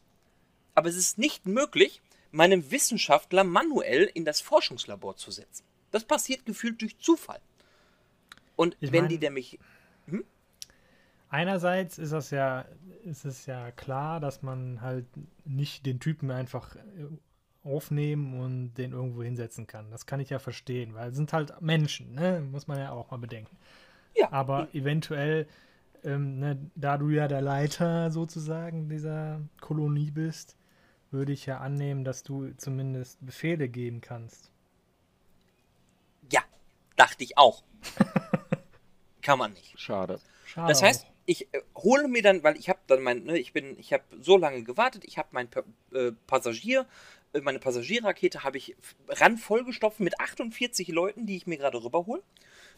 Aber 0.76 0.90
es 0.90 0.96
ist 0.96 1.18
nicht 1.18 1.46
möglich, 1.46 2.02
meinem 2.32 2.72
Wissenschaftler 2.72 3.44
manuell 3.44 4.10
in 4.14 4.26
das 4.26 4.42
Forschungslabor 4.42 5.18
zu 5.18 5.30
setzen. 5.32 5.64
Das 5.92 6.04
passiert 6.04 6.46
gefühlt 6.46 6.82
durch 6.82 6.98
Zufall. 6.98 7.42
Und 8.56 8.76
Ich 8.80 8.92
wenn 8.92 9.02
mein- 9.04 9.10
die 9.10 9.20
nämlich 9.20 9.60
Einerseits 11.34 11.98
ist 11.98 12.14
das 12.14 12.30
ja, 12.30 12.64
ist 13.04 13.26
es 13.26 13.48
ja 13.48 13.72
klar, 13.72 14.20
dass 14.20 14.44
man 14.44 14.82
halt 14.82 15.08
nicht 15.46 15.84
den 15.84 16.00
Typen 16.00 16.30
einfach 16.30 16.76
äh, 16.76 17.08
aufnehmen 17.64 18.40
und 18.40 18.76
den 18.76 18.92
irgendwo 18.92 19.24
hinsetzen 19.24 19.66
kann. 19.66 19.90
Das 19.90 20.06
kann 20.06 20.20
ich 20.20 20.30
ja 20.30 20.38
verstehen, 20.38 20.94
weil 20.94 21.10
es 21.10 21.16
sind 21.16 21.34
halt 21.34 21.60
Menschen, 21.60 22.14
ne? 22.14 22.40
Muss 22.52 22.68
man 22.68 22.78
ja 22.78 22.92
auch 22.92 23.10
mal 23.10 23.18
bedenken. 23.18 23.58
Ja. 24.16 24.32
Aber 24.32 24.68
eventuell, 24.76 25.48
ähm, 26.04 26.38
ne, 26.38 26.70
da 26.76 27.00
du 27.00 27.10
ja 27.10 27.28
der 27.28 27.42
Leiter 27.42 28.12
sozusagen 28.12 28.88
dieser 28.88 29.42
Kolonie 29.60 30.12
bist, 30.12 30.56
würde 31.10 31.32
ich 31.32 31.48
ja 31.48 31.58
annehmen, 31.62 32.04
dass 32.04 32.22
du 32.22 32.52
zumindest 32.58 33.26
Befehle 33.26 33.70
geben 33.70 34.02
kannst. 34.02 34.52
Ja, 36.32 36.42
dachte 36.96 37.24
ich 37.24 37.40
auch. 37.40 37.64
Kann 39.24 39.40
man 39.40 39.54
nicht. 39.54 39.80
Schade. 39.80 40.20
Schade 40.46 40.68
Das 40.68 40.84
heißt, 40.84 41.06
auch. 41.08 41.13
Ich 41.26 41.54
äh, 41.54 41.62
hole 41.76 42.08
mir 42.08 42.22
dann, 42.22 42.44
weil 42.44 42.58
ich 42.58 42.70
habe 42.70 42.80
dann 42.88 43.02
mein, 43.02 43.24
ne, 43.24 43.38
ich 43.38 43.54
bin, 43.54 43.78
ich 43.80 43.94
habe 43.94 44.04
so 44.20 44.38
lange 44.38 44.64
gewartet, 44.64 45.04
ich 45.06 45.18
habe 45.18 45.30
mein 45.32 45.48
äh, 45.94 46.12
Passagier, 46.28 46.86
äh, 47.34 47.42
meine 47.42 47.60
Passagierrakete 47.60 48.44
habe 48.44 48.58
ich 48.58 48.76
ran 49.08 49.38
vollgestopft 49.38 50.00
mit 50.00 50.20
48 50.20 50.88
Leuten, 50.90 51.26
die 51.26 51.38
ich 51.38 51.48
mir 51.48 51.58
gerade 51.58 51.84
rüberhole. 51.84 52.24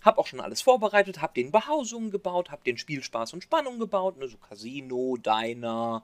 Habe 0.01 0.19
auch 0.19 0.27
schon 0.27 0.41
alles 0.41 0.61
vorbereitet, 0.61 1.21
habe 1.21 1.33
den 1.33 1.51
Behausungen 1.51 2.11
gebaut, 2.11 2.51
habe 2.51 2.63
den 2.63 2.77
Spielspaß 2.77 3.33
und 3.33 3.43
Spannung 3.43 3.79
gebaut, 3.79 4.17
ne, 4.17 4.27
so 4.27 4.37
Casino, 4.37 5.17
Diner, 5.17 6.03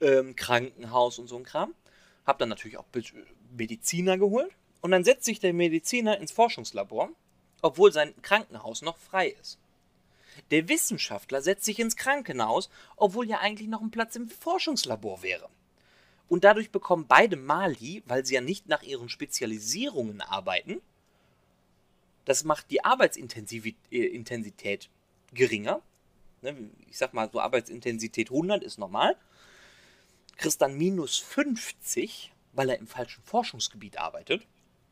ähm, 0.00 0.36
Krankenhaus 0.36 1.18
und 1.18 1.28
so 1.28 1.36
ein 1.36 1.44
Kram. 1.44 1.74
Habe 2.26 2.38
dann 2.38 2.48
natürlich 2.48 2.78
auch 2.78 2.86
Mediziner 3.56 4.16
geholt. 4.16 4.50
Und 4.80 4.90
dann 4.90 5.04
setzt 5.04 5.24
sich 5.24 5.38
der 5.38 5.52
Mediziner 5.52 6.18
ins 6.18 6.32
Forschungslabor, 6.32 7.10
obwohl 7.62 7.92
sein 7.92 8.14
Krankenhaus 8.22 8.82
noch 8.82 8.96
frei 8.96 9.28
ist. 9.28 9.58
Der 10.50 10.68
Wissenschaftler 10.68 11.42
setzt 11.42 11.64
sich 11.64 11.78
ins 11.78 11.96
Krankenhaus, 11.96 12.70
obwohl 12.96 13.28
ja 13.28 13.40
eigentlich 13.40 13.68
noch 13.68 13.80
ein 13.80 13.90
Platz 13.90 14.16
im 14.16 14.28
Forschungslabor 14.28 15.22
wäre. 15.22 15.48
Und 16.28 16.44
dadurch 16.44 16.70
bekommen 16.70 17.06
beide 17.06 17.36
Mali, 17.36 18.02
weil 18.06 18.24
sie 18.24 18.34
ja 18.34 18.40
nicht 18.40 18.68
nach 18.68 18.82
ihren 18.82 19.08
Spezialisierungen 19.08 20.20
arbeiten, 20.22 20.80
das 22.24 22.44
macht 22.44 22.70
die 22.70 22.84
Arbeitsintensität 22.84 23.76
äh, 23.90 25.34
geringer. 25.34 25.82
Ne, 26.40 26.70
ich 26.88 26.96
sag 26.98 27.14
mal, 27.14 27.30
so 27.30 27.40
Arbeitsintensität 27.40 28.30
100 28.30 28.62
ist 28.62 28.78
normal. 28.78 29.16
Kriegst 30.36 30.62
dann 30.62 30.78
minus 30.78 31.18
50, 31.18 32.32
weil 32.52 32.70
er 32.70 32.78
im 32.78 32.86
falschen 32.86 33.22
Forschungsgebiet 33.24 33.98
arbeitet. 33.98 34.46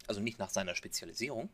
Also 0.07 0.21
nicht 0.21 0.39
nach 0.39 0.51
seiner 0.51 0.75
Spezialisierung. 0.75 1.49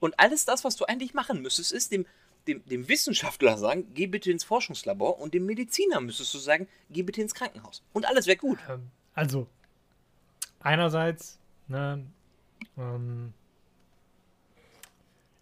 Und 0.00 0.18
alles 0.20 0.44
das, 0.44 0.64
was 0.64 0.76
du 0.76 0.84
eigentlich 0.84 1.14
machen 1.14 1.42
müsstest, 1.42 1.72
ist 1.72 1.92
dem 1.92 2.06
dem, 2.48 2.64
dem 2.64 2.88
Wissenschaftler 2.88 3.58
sagen, 3.58 3.86
geh 3.94 4.06
bitte 4.06 4.30
ins 4.30 4.44
Forschungslabor 4.44 5.20
und 5.20 5.34
dem 5.34 5.46
Mediziner 5.46 6.00
müsstest 6.00 6.34
du 6.34 6.38
sagen, 6.38 6.68
geh 6.90 7.02
bitte 7.02 7.20
ins 7.20 7.34
Krankenhaus. 7.34 7.82
Und 7.92 8.06
alles 8.06 8.26
wäre 8.26 8.38
gut. 8.38 8.58
Ähm, 8.68 8.90
also, 9.14 9.46
einerseits, 10.60 11.38
ne, 11.68 12.04
ähm, 12.76 13.32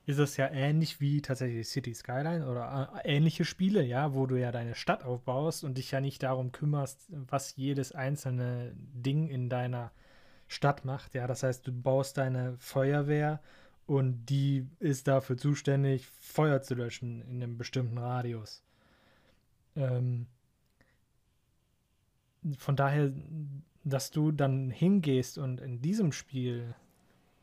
ist 0.06 0.18
es 0.18 0.36
ja 0.36 0.48
ähnlich 0.48 1.00
wie 1.00 1.20
tatsächlich 1.20 1.68
City 1.68 1.92
Skyline 1.92 2.48
oder 2.48 2.92
äh, 3.04 3.16
ähnliche 3.16 3.44
Spiele, 3.44 3.82
ja, 3.82 4.14
wo 4.14 4.26
du 4.26 4.36
ja 4.36 4.52
deine 4.52 4.76
Stadt 4.76 5.04
aufbaust 5.04 5.64
und 5.64 5.78
dich 5.78 5.90
ja 5.90 6.00
nicht 6.00 6.22
darum 6.22 6.52
kümmerst, 6.52 7.08
was 7.08 7.56
jedes 7.56 7.92
einzelne 7.92 8.72
Ding 8.76 9.28
in 9.28 9.48
deiner 9.48 9.90
Stadt 10.46 10.84
macht. 10.84 11.14
Ja, 11.14 11.26
das 11.26 11.42
heißt, 11.42 11.66
du 11.66 11.72
baust 11.72 12.18
deine 12.18 12.56
Feuerwehr 12.58 13.40
und 13.86 14.26
die 14.26 14.66
ist 14.80 15.06
dafür 15.06 15.36
zuständig, 15.36 16.06
Feuer 16.20 16.60
zu 16.62 16.74
löschen 16.74 17.22
in 17.22 17.42
einem 17.42 17.56
bestimmten 17.56 17.98
Radius. 17.98 18.62
Ähm, 19.76 20.26
von 22.58 22.76
daher, 22.76 23.12
dass 23.84 24.10
du 24.10 24.32
dann 24.32 24.70
hingehst 24.70 25.38
und 25.38 25.60
in 25.60 25.80
diesem 25.80 26.12
Spiel 26.12 26.74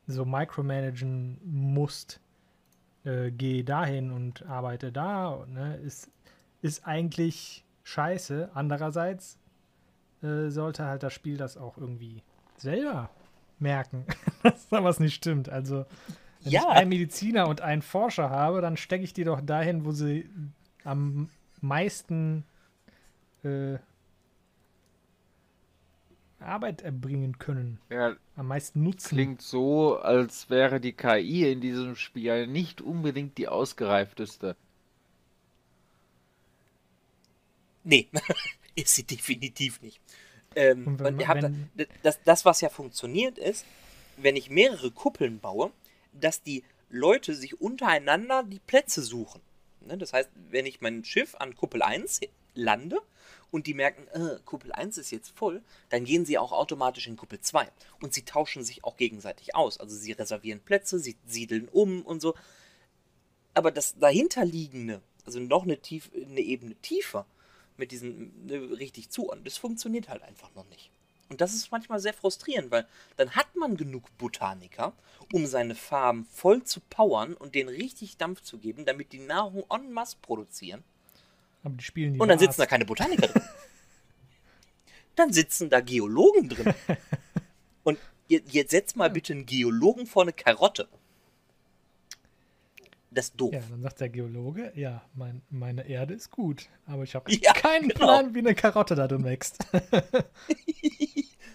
so 0.07 0.25
micromanagen 0.25 1.39
musst, 1.43 2.19
äh, 3.05 3.31
geh 3.31 3.63
dahin 3.63 4.11
und 4.11 4.45
arbeite 4.45 4.91
da, 4.91 5.45
ne, 5.47 5.77
ist, 5.77 6.11
ist 6.61 6.85
eigentlich 6.85 7.65
scheiße. 7.83 8.51
Andererseits 8.53 9.37
äh, 10.21 10.49
sollte 10.49 10.85
halt 10.85 11.03
das 11.03 11.13
Spiel 11.13 11.37
das 11.37 11.57
auch 11.57 11.77
irgendwie 11.77 12.21
selber 12.57 13.09
merken, 13.59 14.05
dass 14.43 14.67
da 14.67 14.83
was 14.83 14.99
nicht 14.99 15.15
stimmt. 15.15 15.49
Also 15.49 15.85
wenn 16.43 16.51
ja. 16.51 16.61
ich 16.61 16.67
einen 16.67 16.89
Mediziner 16.89 17.47
und 17.47 17.61
einen 17.61 17.81
Forscher 17.81 18.29
habe, 18.29 18.61
dann 18.61 18.77
stecke 18.77 19.03
ich 19.03 19.13
die 19.13 19.23
doch 19.23 19.41
dahin, 19.41 19.85
wo 19.85 19.91
sie 19.91 20.29
am 20.83 21.29
meisten 21.61 22.43
äh, 23.43 23.77
Arbeit 26.39 26.81
erbringen 26.81 27.39
können. 27.39 27.79
Ja, 27.89 28.15
am 28.35 28.47
meisten 28.47 28.83
nutzen. 28.83 29.15
Klingt 29.15 29.41
so, 29.41 29.97
als 29.97 30.49
wäre 30.49 30.79
die 30.79 30.93
KI 30.93 31.49
in 31.49 31.61
diesem 31.61 31.95
Spiel 31.95 32.47
nicht 32.47 32.81
unbedingt 32.81 33.37
die 33.37 33.47
ausgereifteste. 33.47 34.55
Nee, 37.83 38.07
ist 38.75 38.95
sie 38.95 39.03
definitiv 39.03 39.81
nicht. 39.81 39.99
Ähm, 40.55 40.87
und 40.87 40.99
wenn, 40.99 41.19
und 41.19 41.41
wenn, 41.75 41.87
das, 42.03 42.19
das, 42.23 42.45
was 42.45 42.61
ja 42.61 42.69
funktioniert, 42.69 43.37
ist, 43.37 43.65
wenn 44.17 44.35
ich 44.35 44.49
mehrere 44.49 44.91
Kuppeln 44.91 45.39
baue, 45.39 45.71
dass 46.13 46.41
die 46.43 46.63
Leute 46.89 47.33
sich 47.33 47.59
untereinander 47.59 48.43
die 48.43 48.59
Plätze 48.59 49.01
suchen. 49.01 49.41
Ne? 49.81 49.97
Das 49.97 50.13
heißt, 50.13 50.29
wenn 50.49 50.65
ich 50.65 50.81
mein 50.81 51.03
Schiff 51.03 51.35
an 51.35 51.55
Kuppel 51.55 51.81
1 51.81 52.21
lande 52.55 53.01
und 53.51 53.67
die 53.67 53.73
merken, 53.73 54.07
äh, 54.09 54.39
Kuppel 54.45 54.71
1 54.71 54.97
ist 54.97 55.11
jetzt 55.11 55.29
voll, 55.35 55.61
dann 55.89 56.05
gehen 56.05 56.25
sie 56.25 56.37
auch 56.37 56.51
automatisch 56.51 57.07
in 57.07 57.17
Kuppel 57.17 57.39
2. 57.39 57.67
Und 58.01 58.13
sie 58.13 58.23
tauschen 58.23 58.63
sich 58.63 58.83
auch 58.83 58.97
gegenseitig 58.97 59.55
aus. 59.55 59.79
Also 59.79 59.95
sie 59.95 60.11
reservieren 60.11 60.59
Plätze, 60.59 60.99
sie 60.99 61.15
siedeln 61.25 61.67
um 61.67 62.03
und 62.03 62.21
so. 62.21 62.35
Aber 63.53 63.71
das 63.71 63.97
dahinterliegende, 63.97 65.01
also 65.25 65.39
noch 65.39 65.63
eine, 65.63 65.77
tief, 65.79 66.11
eine 66.13 66.41
Ebene 66.41 66.75
tiefer, 66.75 67.25
mit 67.77 67.91
diesen 67.91 68.45
ne, 68.45 68.77
richtig 68.77 69.09
zu, 69.09 69.29
und 69.29 69.45
das 69.45 69.57
funktioniert 69.57 70.09
halt 70.09 70.21
einfach 70.21 70.53
noch 70.55 70.67
nicht. 70.69 70.91
Und 71.33 71.41
das 71.41 71.55
ist 71.55 71.71
manchmal 71.71 71.99
sehr 71.99 72.13
frustrierend, 72.13 72.69
weil 72.69 72.85
dann 73.17 73.31
hat 73.31 73.55
man 73.55 73.75
genug 73.75 74.15
Botaniker, 74.19 74.93
um 75.31 75.47
seine 75.47 75.73
Farben 75.73 76.27
voll 76.31 76.63
zu 76.63 76.79
powern 76.79 77.33
und 77.33 77.55
denen 77.55 77.69
richtig 77.69 78.17
Dampf 78.17 78.41
zu 78.41 78.59
geben, 78.59 78.85
damit 78.85 79.13
die 79.13 79.19
Nahrung 79.19 79.65
en 79.71 79.91
masse 79.91 80.17
produzieren. 80.21 80.83
Aber 81.63 81.73
die 81.75 81.83
spielen 81.83 82.13
die 82.13 82.19
Und 82.19 82.27
dann 82.27 82.37
sitzen 82.37 82.61
da 82.61 82.67
keine 82.67 82.85
Botaniker 82.85 83.25
drin. 83.25 83.41
dann 85.15 85.33
sitzen 85.33 85.71
da 85.71 85.81
Geologen 85.81 86.49
drin. 86.49 86.71
Und 87.83 87.97
jetzt 88.27 88.69
setzt 88.69 88.95
mal 88.95 89.09
bitte 89.09 89.33
einen 89.33 89.47
Geologen 89.47 90.05
vor 90.05 90.21
eine 90.21 90.33
Karotte. 90.33 90.87
Das 93.13 93.25
ist 93.25 93.39
doof. 93.39 93.53
Ja, 93.53 93.61
dann 93.69 93.81
sagt 93.81 93.99
der 93.99 94.09
Geologe, 94.09 94.71
ja, 94.75 95.03
mein, 95.13 95.41
meine 95.49 95.87
Erde 95.87 96.13
ist 96.13 96.31
gut, 96.31 96.67
aber 96.85 97.03
ich 97.03 97.15
habe 97.15 97.31
ja, 97.41 97.53
keinen 97.53 97.89
genau. 97.89 98.05
Plan, 98.05 98.33
wie 98.33 98.39
eine 98.39 98.55
Karotte 98.55 98.95
da 98.95 99.07
drin 99.07 99.23
wächst. 99.23 99.65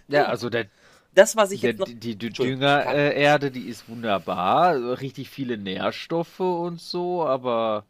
ja, 0.09 0.27
also 0.27 0.51
der, 0.51 0.67
das, 1.15 1.35
was 1.37 1.51
ich 1.51 1.63
der, 1.63 1.71
jetzt 1.71 1.81
noch... 1.81 1.87
Die, 1.87 2.17
die 2.17 2.31
Düngererde, 2.31 3.51
die 3.51 3.69
ist 3.69 3.89
wunderbar, 3.89 5.01
richtig 5.01 5.31
viele 5.31 5.59
Nährstoffe 5.59 6.41
und 6.41 6.81
so, 6.81 7.27
aber 7.27 7.85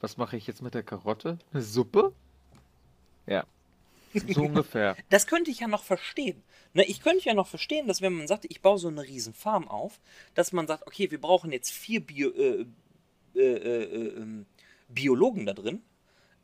was 0.00 0.16
mache 0.18 0.36
ich 0.36 0.46
jetzt 0.46 0.62
mit 0.62 0.74
der 0.74 0.82
Karotte? 0.82 1.38
Eine 1.52 1.62
Suppe? 1.62 2.12
Ja. 3.26 3.44
So 4.12 4.42
ungefähr. 4.42 4.96
Das 5.08 5.26
könnte 5.26 5.50
ich 5.50 5.60
ja 5.60 5.68
noch 5.68 5.84
verstehen. 5.84 6.42
Ne, 6.74 6.84
ich 6.84 7.00
könnte 7.00 7.24
ja 7.24 7.34
noch 7.34 7.46
verstehen, 7.46 7.86
dass 7.86 8.02
wenn 8.02 8.12
man 8.12 8.28
sagt, 8.28 8.44
ich 8.46 8.60
baue 8.60 8.78
so 8.78 8.88
eine 8.88 9.02
riesen 9.02 9.32
Farm 9.32 9.66
auf, 9.68 9.98
dass 10.34 10.52
man 10.52 10.66
sagt, 10.66 10.86
okay, 10.86 11.10
wir 11.10 11.20
brauchen 11.20 11.52
jetzt 11.52 11.70
vier 11.70 12.00
Bio, 12.00 12.30
äh, 12.30 12.66
äh, 13.36 13.56
äh, 13.56 14.16
ähm, 14.16 14.46
Biologen 14.88 15.46
da 15.46 15.52
drin 15.52 15.82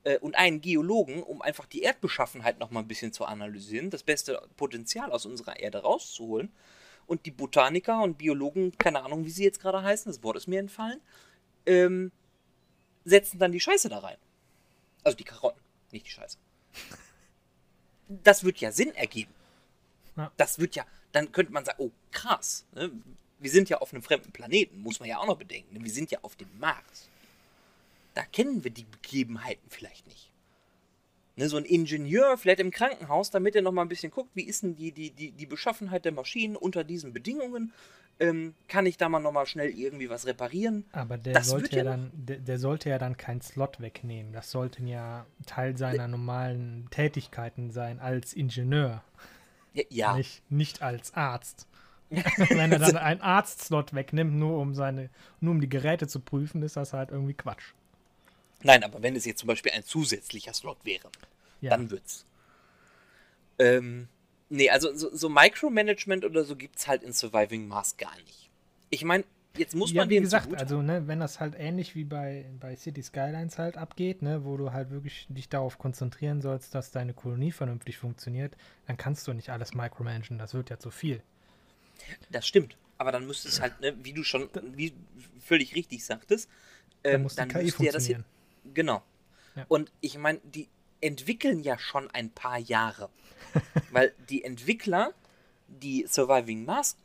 äh, 0.04 0.18
und 0.18 0.34
einen 0.36 0.60
Geologen, 0.60 1.22
um 1.22 1.42
einfach 1.42 1.66
die 1.66 1.82
Erdbeschaffenheit 1.82 2.58
noch 2.58 2.70
mal 2.70 2.80
ein 2.80 2.88
bisschen 2.88 3.12
zu 3.12 3.24
analysieren, 3.24 3.90
das 3.90 4.02
beste 4.02 4.42
Potenzial 4.56 5.10
aus 5.12 5.26
unserer 5.26 5.58
Erde 5.58 5.78
rauszuholen. 5.78 6.52
Und 7.06 7.26
die 7.26 7.30
Botaniker 7.30 8.02
und 8.02 8.18
Biologen, 8.18 8.76
keine 8.78 9.02
Ahnung, 9.02 9.24
wie 9.24 9.30
sie 9.30 9.44
jetzt 9.44 9.60
gerade 9.60 9.82
heißen, 9.82 10.10
das 10.10 10.22
Wort 10.22 10.36
ist 10.36 10.46
mir 10.46 10.60
entfallen, 10.60 11.00
ähm, 11.66 12.12
setzen 13.04 13.38
dann 13.38 13.52
die 13.52 13.60
Scheiße 13.60 13.88
da 13.88 13.98
rein. 13.98 14.18
Also 15.02 15.16
die 15.16 15.24
Karotten, 15.24 15.60
nicht 15.90 16.06
die 16.06 16.10
Scheiße. 16.10 16.38
Das 18.08 18.44
wird 18.44 18.58
ja 18.58 18.70
Sinn 18.70 18.94
ergeben. 18.94 19.32
Ja. 20.16 20.30
Das 20.36 20.58
wird 20.58 20.76
ja, 20.76 20.86
dann 21.10 21.32
könnte 21.32 21.52
man 21.52 21.64
sagen, 21.64 21.82
oh 21.82 21.90
krass, 22.10 22.66
ne? 22.72 22.90
Wir 23.42 23.50
sind 23.50 23.68
ja 23.68 23.78
auf 23.78 23.92
einem 23.92 24.02
fremden 24.02 24.32
Planeten, 24.32 24.80
muss 24.80 25.00
man 25.00 25.08
ja 25.08 25.18
auch 25.18 25.26
noch 25.26 25.38
bedenken. 25.38 25.82
Wir 25.82 25.90
sind 25.90 26.10
ja 26.10 26.20
auf 26.22 26.36
dem 26.36 26.48
Mars. 26.58 27.08
Da 28.14 28.22
kennen 28.24 28.62
wir 28.62 28.70
die 28.70 28.84
Begebenheiten 28.84 29.68
vielleicht 29.68 30.06
nicht. 30.06 30.30
Ne, 31.34 31.48
so 31.48 31.56
ein 31.56 31.64
Ingenieur, 31.64 32.36
vielleicht 32.36 32.60
im 32.60 32.70
Krankenhaus, 32.70 33.30
damit 33.30 33.56
er 33.56 33.62
noch 33.62 33.72
mal 33.72 33.82
ein 33.82 33.88
bisschen 33.88 34.12
guckt, 34.12 34.30
wie 34.34 34.44
ist 34.44 34.62
denn 34.62 34.76
die, 34.76 34.92
die, 34.92 35.10
die, 35.10 35.30
die 35.30 35.46
Beschaffenheit 35.46 36.04
der 36.04 36.12
Maschinen 36.12 36.56
unter 36.56 36.84
diesen 36.84 37.12
Bedingungen. 37.12 37.72
Ähm, 38.20 38.54
kann 38.68 38.84
ich 38.84 38.98
da 38.98 39.08
mal 39.08 39.20
noch 39.20 39.32
mal 39.32 39.46
schnell 39.46 39.70
irgendwie 39.70 40.10
was 40.10 40.26
reparieren? 40.26 40.84
Aber 40.92 41.16
der 41.16 41.32
das 41.32 41.48
sollte 41.48 41.76
ja, 41.76 41.84
dann, 41.84 42.10
der, 42.12 42.36
der, 42.36 42.58
sollte 42.58 42.90
ja 42.90 42.98
dann 42.98 43.16
keinen 43.16 43.40
Slot 43.40 43.80
wegnehmen. 43.80 44.34
Das 44.34 44.50
sollten 44.50 44.86
ja 44.86 45.24
Teil 45.46 45.78
seiner 45.78 46.06
normalen 46.06 46.86
Tätigkeiten 46.90 47.70
sein 47.70 47.98
als 47.98 48.34
Ingenieur. 48.34 49.02
Ja. 49.72 49.84
ja. 49.88 50.16
Nicht, 50.16 50.42
nicht 50.50 50.82
als 50.82 51.14
Arzt. 51.14 51.66
Wenn 52.48 52.72
er 52.72 52.78
dann 52.78 52.96
einen 52.98 53.20
Arztslot 53.20 53.94
wegnimmt, 53.94 54.34
nur 54.34 54.58
um 54.58 54.74
seine, 54.74 55.10
nur 55.40 55.52
um 55.52 55.60
die 55.60 55.68
Geräte 55.68 56.06
zu 56.06 56.20
prüfen, 56.20 56.62
ist 56.62 56.76
das 56.76 56.92
halt 56.92 57.10
irgendwie 57.10 57.34
Quatsch. 57.34 57.72
Nein, 58.62 58.84
aber 58.84 59.02
wenn 59.02 59.16
es 59.16 59.24
jetzt 59.24 59.40
zum 59.40 59.48
Beispiel 59.48 59.72
ein 59.72 59.82
zusätzlicher 59.82 60.54
Slot 60.54 60.78
wäre, 60.84 61.10
ja. 61.60 61.70
dann 61.70 61.90
wird's. 61.90 62.24
Ähm, 63.58 64.08
nee, 64.50 64.70
also 64.70 64.94
so, 64.94 65.14
so 65.14 65.28
Micromanagement 65.28 66.24
oder 66.24 66.44
so 66.44 66.54
gibt 66.54 66.78
es 66.78 66.86
halt 66.86 67.02
in 67.02 67.12
Surviving 67.12 67.66
Mars 67.66 67.96
gar 67.96 68.14
nicht. 68.24 68.50
Ich 68.90 69.04
meine, 69.04 69.24
Jetzt 69.56 69.74
muss 69.74 69.92
ja, 69.92 70.02
man 70.02 70.08
wie 70.08 70.14
denen 70.14 70.24
gesagt, 70.24 70.54
also 70.54 70.80
ne, 70.80 71.06
wenn 71.06 71.20
das 71.20 71.38
halt 71.38 71.54
ähnlich 71.58 71.94
wie 71.94 72.04
bei, 72.04 72.46
bei 72.58 72.74
City 72.74 73.02
Skylines 73.02 73.58
halt 73.58 73.76
abgeht, 73.76 74.22
ne, 74.22 74.44
wo 74.44 74.56
du 74.56 74.72
halt 74.72 74.90
wirklich 74.90 75.26
dich 75.28 75.48
darauf 75.48 75.78
konzentrieren 75.78 76.40
sollst, 76.40 76.74
dass 76.74 76.90
deine 76.90 77.12
Kolonie 77.12 77.52
vernünftig 77.52 77.98
funktioniert, 77.98 78.56
dann 78.86 78.96
kannst 78.96 79.28
du 79.28 79.34
nicht 79.34 79.50
alles 79.50 79.74
micromanagen, 79.74 80.38
das 80.38 80.54
wird 80.54 80.70
ja 80.70 80.78
zu 80.78 80.90
viel. 80.90 81.22
Das 82.30 82.46
stimmt. 82.46 82.76
Aber 82.98 83.12
dann 83.12 83.26
müsste 83.26 83.48
es 83.48 83.60
halt, 83.60 83.80
ne, 83.80 83.96
wie 84.04 84.12
du 84.12 84.22
schon 84.22 84.48
wie 84.76 84.94
völlig 85.40 85.74
richtig 85.74 86.04
sagtest, 86.04 86.48
Dann 87.02 87.14
ähm, 87.14 87.22
muss 87.22 87.34
die 87.34 87.48
dann 87.48 87.62
müsste 87.62 87.84
ja 87.84 87.92
das 87.92 88.06
hier. 88.06 88.24
Genau. 88.74 89.02
Ja. 89.56 89.66
Und 89.68 89.90
ich 90.00 90.16
meine, 90.18 90.40
die 90.44 90.68
entwickeln 91.00 91.62
ja 91.62 91.78
schon 91.78 92.10
ein 92.10 92.30
paar 92.30 92.58
Jahre. 92.58 93.10
Weil 93.90 94.14
die 94.30 94.44
Entwickler, 94.44 95.12
die 95.68 96.06
Surviving 96.08 96.64
Mask 96.64 96.96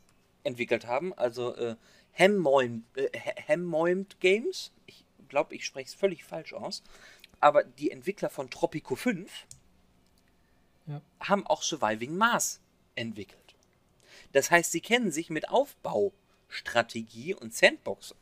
entwickelt 0.44 0.86
haben, 0.86 1.12
also 1.14 1.54
äh, 1.56 1.76
Hemmoimed, 2.12 2.84
äh, 2.96 3.08
Hemmoimed 3.46 4.18
Games, 4.20 4.72
ich 4.86 5.04
glaube, 5.28 5.54
ich 5.54 5.66
spreche 5.66 5.88
es 5.88 5.94
völlig 5.94 6.24
falsch 6.24 6.52
aus, 6.52 6.82
aber 7.40 7.64
die 7.64 7.90
Entwickler 7.90 8.30
von 8.30 8.50
Tropico 8.50 8.94
5 8.96 9.30
Ja. 10.86 11.02
haben 11.20 11.46
auch 11.46 11.62
Surviving 11.62 12.16
Mars 12.16 12.60
entwickelt. 12.94 13.47
Das 14.32 14.50
heißt, 14.50 14.72
sie 14.72 14.80
kennen 14.80 15.10
sich 15.10 15.30
mit 15.30 15.48
Aufbaustrategie 15.48 17.34
und 17.34 17.54
Sandbox 17.54 18.14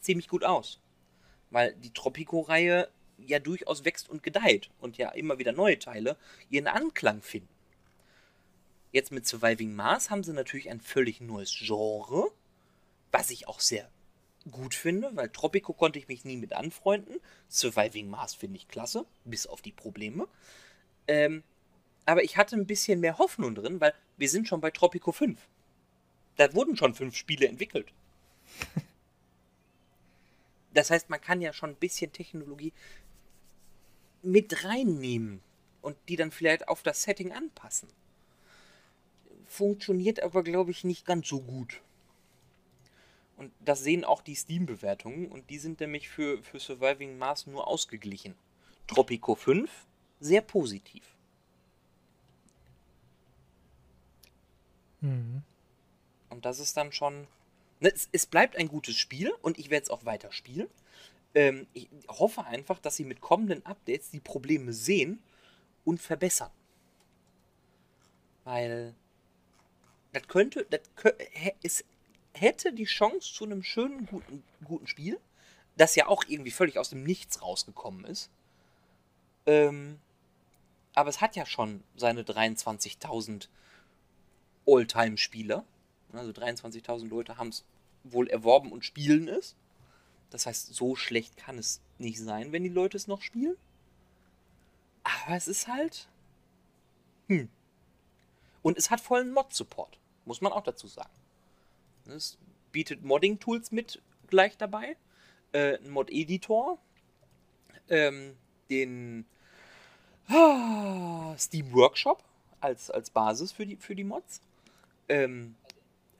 ziemlich 0.00 0.28
gut 0.28 0.44
aus. 0.44 0.80
Weil 1.50 1.74
die 1.74 1.92
Tropico-Reihe 1.92 2.88
ja 3.18 3.38
durchaus 3.38 3.84
wächst 3.84 4.08
und 4.08 4.22
gedeiht 4.22 4.70
und 4.80 4.98
ja 4.98 5.10
immer 5.10 5.38
wieder 5.38 5.52
neue 5.52 5.78
Teile 5.78 6.16
ihren 6.50 6.66
Anklang 6.66 7.22
finden. 7.22 7.48
Jetzt 8.92 9.12
mit 9.12 9.26
Surviving 9.26 9.74
Mars 9.74 10.10
haben 10.10 10.24
sie 10.24 10.32
natürlich 10.32 10.70
ein 10.70 10.80
völlig 10.80 11.20
neues 11.20 11.54
Genre, 11.56 12.30
was 13.10 13.30
ich 13.30 13.48
auch 13.48 13.60
sehr 13.60 13.90
gut 14.50 14.74
finde, 14.74 15.10
weil 15.14 15.30
Tropico 15.30 15.72
konnte 15.72 15.98
ich 15.98 16.08
mich 16.08 16.24
nie 16.24 16.36
mit 16.36 16.52
anfreunden. 16.52 17.18
Surviving 17.48 18.08
Mars 18.08 18.34
finde 18.34 18.56
ich 18.56 18.68
klasse, 18.68 19.06
bis 19.24 19.46
auf 19.46 19.62
die 19.62 19.72
Probleme. 19.72 20.28
Ähm, 21.08 21.42
aber 22.04 22.22
ich 22.22 22.36
hatte 22.36 22.56
ein 22.56 22.66
bisschen 22.66 23.00
mehr 23.00 23.18
Hoffnung 23.18 23.54
drin, 23.54 23.80
weil 23.80 23.94
wir 24.16 24.28
sind 24.28 24.48
schon 24.48 24.60
bei 24.60 24.70
Tropico 24.70 25.12
5. 25.12 25.38
Da 26.36 26.52
wurden 26.54 26.76
schon 26.76 26.94
fünf 26.94 27.16
Spiele 27.16 27.48
entwickelt. 27.48 27.92
Das 30.74 30.90
heißt, 30.90 31.08
man 31.08 31.20
kann 31.20 31.40
ja 31.40 31.52
schon 31.52 31.70
ein 31.70 31.76
bisschen 31.76 32.12
Technologie 32.12 32.72
mit 34.22 34.64
reinnehmen 34.64 35.40
und 35.82 35.96
die 36.08 36.16
dann 36.16 36.32
vielleicht 36.32 36.66
auf 36.66 36.82
das 36.82 37.04
Setting 37.04 37.32
anpassen. 37.32 37.88
Funktioniert 39.46 40.20
aber, 40.20 40.42
glaube 40.42 40.72
ich, 40.72 40.82
nicht 40.82 41.06
ganz 41.06 41.28
so 41.28 41.40
gut. 41.40 41.80
Und 43.36 43.52
das 43.64 43.82
sehen 43.82 44.04
auch 44.04 44.22
die 44.22 44.34
Steam-Bewertungen 44.34 45.30
und 45.30 45.48
die 45.50 45.58
sind 45.58 45.78
nämlich 45.80 46.08
für, 46.08 46.42
für 46.42 46.58
Surviving 46.58 47.18
Mars 47.18 47.46
nur 47.46 47.66
ausgeglichen. 47.68 48.34
Tropico 48.86 49.34
5, 49.34 49.70
sehr 50.20 50.40
positiv. 50.40 51.13
Mhm. 55.04 55.42
Und 56.30 56.44
das 56.44 56.58
ist 56.58 56.76
dann 56.76 56.92
schon. 56.92 57.26
Ne, 57.80 57.92
es, 57.92 58.08
es 58.12 58.26
bleibt 58.26 58.56
ein 58.56 58.68
gutes 58.68 58.96
Spiel 58.96 59.32
und 59.42 59.58
ich 59.58 59.70
werde 59.70 59.84
es 59.84 59.90
auch 59.90 60.04
weiter 60.04 60.32
spielen. 60.32 60.68
Ähm, 61.34 61.66
ich 61.74 61.88
hoffe 62.08 62.44
einfach, 62.44 62.78
dass 62.78 62.96
sie 62.96 63.04
mit 63.04 63.20
kommenden 63.20 63.64
Updates 63.66 64.10
die 64.10 64.20
Probleme 64.20 64.72
sehen 64.72 65.22
und 65.84 66.00
verbessern. 66.00 66.50
Weil 68.44 68.94
das 70.12 70.26
könnte, 70.28 70.66
das 70.70 70.80
es 71.62 71.84
hätte 72.32 72.72
die 72.72 72.84
Chance 72.84 73.32
zu 73.32 73.44
einem 73.44 73.62
schönen, 73.62 74.06
guten, 74.06 74.42
guten 74.64 74.86
Spiel, 74.86 75.20
das 75.76 75.96
ja 75.96 76.06
auch 76.06 76.24
irgendwie 76.28 76.50
völlig 76.50 76.78
aus 76.78 76.90
dem 76.90 77.02
Nichts 77.02 77.42
rausgekommen 77.42 78.04
ist. 78.04 78.30
Ähm, 79.46 79.98
aber 80.94 81.10
es 81.10 81.20
hat 81.20 81.36
ja 81.36 81.44
schon 81.46 81.82
seine 81.96 82.22
23.000 82.22 83.48
All-Time-Spieler. 84.66 85.64
Also 86.12 86.30
23.000 86.30 87.08
Leute 87.08 87.36
haben 87.38 87.48
es 87.48 87.64
wohl 88.04 88.28
erworben 88.28 88.72
und 88.72 88.84
spielen 88.84 89.28
es. 89.28 89.56
Das 90.30 90.46
heißt, 90.46 90.74
so 90.74 90.96
schlecht 90.96 91.36
kann 91.36 91.58
es 91.58 91.80
nicht 91.98 92.18
sein, 92.18 92.52
wenn 92.52 92.62
die 92.62 92.68
Leute 92.68 92.96
es 92.96 93.06
noch 93.06 93.22
spielen. 93.22 93.56
Aber 95.02 95.36
es 95.36 95.48
ist 95.48 95.68
halt. 95.68 96.08
Hm. 97.28 97.48
Und 98.62 98.78
es 98.78 98.90
hat 98.90 99.00
vollen 99.00 99.32
Mod-Support, 99.32 99.98
muss 100.24 100.40
man 100.40 100.52
auch 100.52 100.62
dazu 100.62 100.86
sagen. 100.86 101.12
Es 102.06 102.38
bietet 102.72 103.02
Modding-Tools 103.02 103.72
mit 103.72 104.02
gleich 104.28 104.56
dabei. 104.56 104.96
Äh, 105.52 105.78
ein 105.78 105.90
Mod-Editor. 105.90 106.78
Ähm, 107.88 108.36
den 108.70 109.26
ah, 110.28 111.34
Steam 111.38 111.72
Workshop 111.72 112.24
als, 112.60 112.90
als 112.90 113.10
Basis 113.10 113.52
für 113.52 113.66
die, 113.66 113.76
für 113.76 113.94
die 113.94 114.04
Mods. 114.04 114.40
Ähm, 115.08 115.54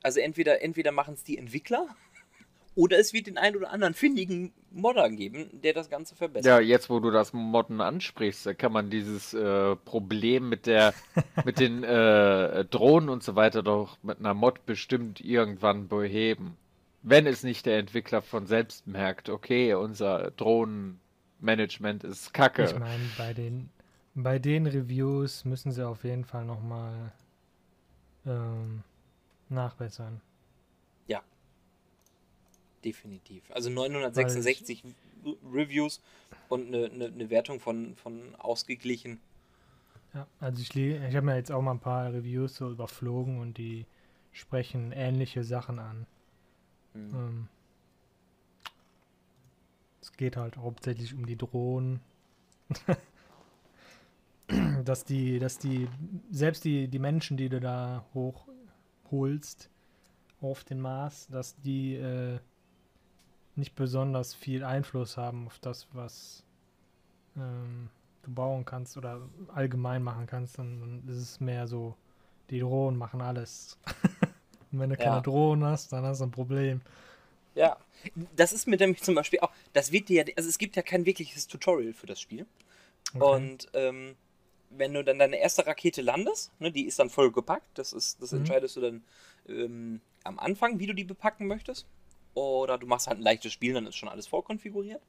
also 0.03 0.21
entweder, 0.21 0.63
entweder 0.63 0.93
machen 0.93 1.15
es 1.15 1.25
die 1.25 1.39
Entwickler 1.39 1.89
oder 2.75 2.99
es 2.99 3.13
wird 3.13 3.27
den 3.27 3.39
einen 3.39 3.57
oder 3.57 3.71
anderen 3.71 3.95
findigen 3.95 4.53
Modder 4.71 5.09
geben, 5.09 5.49
der 5.63 5.73
das 5.73 5.89
Ganze 5.89 6.15
verbessert. 6.15 6.47
Ja, 6.47 6.61
jetzt 6.61 6.91
wo 6.91 7.01
du 7.01 7.11
das 7.11 7.33
Modden 7.33 7.81
ansprichst, 7.81 8.45
da 8.45 8.55
kann 8.55 8.73
man 8.73 8.91
dieses 8.91 9.33
äh, 9.33 9.77
Problem 9.77 10.49
mit 10.49 10.67
der 10.67 10.93
mit 11.45 11.59
den 11.59 11.85
äh, 11.85 12.65
Drohnen 12.67 13.09
und 13.09 13.23
so 13.23 13.35
weiter 13.37 13.63
doch 13.63 13.97
mit 14.03 14.19
einer 14.19 14.35
Mod 14.35 14.67
bestimmt 14.67 15.21
irgendwann 15.21 15.89
beheben. 15.89 16.57
Wenn 17.03 17.27
es 17.27 17.43
nicht 17.43 17.67
der 17.67 17.79
Entwickler 17.79 18.23
von 18.23 18.47
selbst 18.47 18.87
merkt, 18.87 19.29
okay, 19.29 19.75
unser 19.75 20.31
Drohnenmanagement 20.33 22.03
ist 22.03 22.33
kacke. 22.33 22.65
Ich 22.65 22.79
meine, 22.79 23.05
bei 23.19 23.35
den, 23.35 23.69
bei 24.15 24.39
den 24.39 24.67
Reviews 24.67 25.45
müssen 25.45 25.71
sie 25.71 25.87
auf 25.87 26.05
jeden 26.05 26.25
Fall 26.25 26.47
nochmal 26.47 27.13
ähm, 28.27 28.83
nachbessern. 29.49 30.21
Definitiv. 32.85 33.51
Also 33.51 33.71
966 33.71 34.85
Reviews 35.51 36.03
und 36.49 36.67
eine, 36.67 36.91
eine, 36.91 37.07
eine 37.07 37.31
Wertung 37.31 37.59
von, 37.59 37.97
von 37.97 38.35
ausgeglichen. 38.37 39.21
Ja, 40.13 40.27
also 40.39 40.61
ich, 40.61 40.77
ich 40.77 41.17
habe 41.17 41.23
mir 41.23 41.37
jetzt 41.37 41.51
auch 41.51 41.63
mal 41.63 41.73
ein 41.73 41.81
paar 41.81 42.13
Reviews 42.13 42.57
so 42.57 42.71
überflogen 42.71 43.41
und 43.41 43.57
die 43.57 43.87
sprechen 44.33 44.93
ähnliche 44.93 45.45
Sachen 45.45 45.79
an. 45.79 46.07
Hm. 46.93 47.11
Ähm, 47.15 47.49
es 50.03 50.13
geht 50.13 50.37
halt 50.37 50.59
hauptsächlich 50.59 51.15
um 51.15 51.25
die 51.25 51.37
Drohnen. 51.37 52.01
dass 54.85 55.05
die, 55.05 55.39
dass 55.39 55.59
die, 55.59 55.89
selbst 56.31 56.65
die, 56.65 56.89
die 56.89 56.99
Menschen, 56.99 57.37
die 57.37 57.49
du 57.49 57.61
da 57.61 58.05
hochholst 58.15 59.71
auf 60.41 60.65
den 60.65 60.81
Mars, 60.81 61.27
dass 61.31 61.57
die 61.57 61.95
äh, 61.95 62.39
nicht 63.57 63.75
besonders 63.75 64.35
viel 64.35 64.65
Einfluss 64.65 65.17
haben 65.17 65.47
auf 65.47 65.59
das, 65.61 65.87
was 65.93 66.43
ähm, 67.37 67.89
du 68.23 68.33
bauen 68.33 68.65
kannst 68.65 68.97
oder 68.97 69.21
allgemein 69.55 70.03
machen 70.03 70.27
kannst. 70.27 70.59
Und 70.59 70.81
dann 70.81 71.09
ist 71.09 71.21
es 71.21 71.41
mehr 71.41 71.67
so, 71.67 71.95
die 72.51 72.61
Drohnen 72.61 72.99
machen 72.99 73.21
alles. 73.21 73.79
Und 74.73 74.81
wenn 74.81 74.91
du 74.91 74.97
Ja. 74.97 75.05
keine 75.05 75.23
Drohnen 75.23 75.65
hast, 75.65 75.93
dann 75.93 76.05
hast 76.05 76.21
du 76.21 76.25
ein 76.25 76.31
Problem. 76.33 76.81
Ja, 77.55 77.77
das 78.35 78.53
ist 78.53 78.67
mir 78.67 78.77
nämlich 78.77 79.03
zum 79.03 79.15
Beispiel 79.15 79.39
auch, 79.39 79.53
das 79.73 79.93
wird 79.93 80.09
dir, 80.09 80.25
ja- 80.27 80.33
also 80.37 80.49
es 80.49 80.59
gibt 80.59 80.75
ja 80.75 80.83
kein 80.83 81.07
wirkliches 81.07 81.47
Tutorial 81.47 81.93
für 81.93 82.07
das 82.07 82.21
Spiel. 82.21 82.45
Okay. 83.15 83.25
Und 83.25 83.69
ähm, 83.75 84.17
wenn 84.71 84.93
du 84.95 85.05
dann 85.05 85.19
deine 85.19 85.37
erste 85.37 85.67
Rakete 85.67 86.03
landest, 86.03 86.53
ne, 86.61 86.71
die 86.73 86.87
ist 86.87 86.99
dann 86.99 87.11
voll 87.11 87.31
gepackt, 87.33 87.79
das, 87.79 87.93
ist, 87.93 88.21
das 88.21 88.33
Mhm. 88.33 88.39
entscheidest 88.39 88.77
du 88.77 88.81
dann 88.81 89.05
ähm, 89.49 90.01
am 90.25 90.39
Anfang, 90.39 90.79
wie 90.79 90.87
du 90.87 90.95
die 90.95 91.05
bepacken 91.05 91.47
möchtest. 91.47 91.87
Oder 92.35 92.79
du 92.79 92.87
machst 92.87 93.07
halt 93.07 93.19
ein 93.19 93.23
leichtes 93.23 93.53
Spiel, 93.53 93.75
dann 93.75 93.87
ist 93.87 93.95
schon 93.97 94.09
alles 94.09 94.27
vorkonfiguriert. 94.27 95.01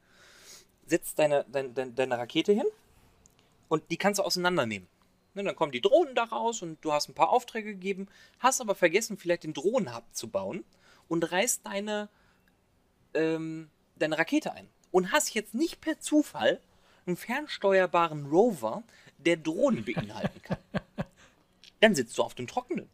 Setzt 0.85 1.17
deine, 1.17 1.45
deine, 1.51 1.69
deine, 1.69 1.91
deine 1.91 2.17
Rakete 2.17 2.53
hin 2.53 2.67
und 3.67 3.89
die 3.89 3.97
kannst 3.97 4.19
du 4.19 4.23
auseinandernehmen. 4.23 4.87
Ne, 5.33 5.43
dann 5.43 5.55
kommen 5.55 5.71
die 5.71 5.81
Drohnen 5.81 6.15
da 6.15 6.23
raus 6.25 6.61
und 6.61 6.77
du 6.85 6.93
hast 6.93 7.09
ein 7.09 7.15
paar 7.15 7.29
Aufträge 7.29 7.73
gegeben, 7.73 8.07
hast 8.39 8.61
aber 8.61 8.75
vergessen, 8.75 9.17
vielleicht 9.17 9.43
den 9.43 9.53
Drohnenhub 9.53 10.03
zu 10.11 10.29
bauen 10.29 10.63
und 11.07 11.29
reißt 11.31 11.65
deine, 11.65 12.09
ähm, 13.13 13.69
deine 13.97 14.17
Rakete 14.17 14.53
ein. 14.53 14.69
Und 14.91 15.11
hast 15.11 15.33
jetzt 15.33 15.53
nicht 15.53 15.81
per 15.81 15.99
Zufall 15.99 16.61
einen 17.05 17.17
fernsteuerbaren 17.17 18.27
Rover, 18.27 18.83
der 19.17 19.37
Drohnen 19.37 19.83
beinhalten 19.83 20.41
kann. 20.41 20.57
Dann 21.81 21.95
sitzt 21.95 22.17
du 22.17 22.23
auf 22.23 22.35
dem 22.35 22.47
Trockenen. 22.47 22.89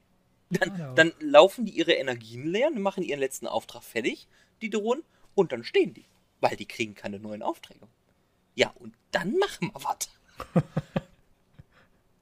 Dann, 0.49 0.77
Hallo. 0.77 0.93
dann 0.95 1.13
laufen 1.21 1.63
die 1.63 1.71
ihre 1.71 1.93
Energien 1.93 2.45
leer 2.45 2.71
machen 2.71 3.03
ihren 3.03 3.21
letzten 3.21 3.47
Auftrag 3.47 3.83
fertig, 3.83 4.27
die 4.61 4.69
Drohnen, 4.69 5.03
und 5.33 5.53
dann 5.53 5.63
stehen 5.63 5.93
die, 5.93 6.03
weil 6.41 6.57
die 6.57 6.65
kriegen 6.65 6.93
keine 6.93 7.17
neuen 7.17 7.41
Aufträge. 7.41 7.87
Ja, 8.55 8.73
und 8.75 8.93
dann 9.11 9.37
machen 9.37 9.71
wir 9.73 9.81
was. 9.81 10.09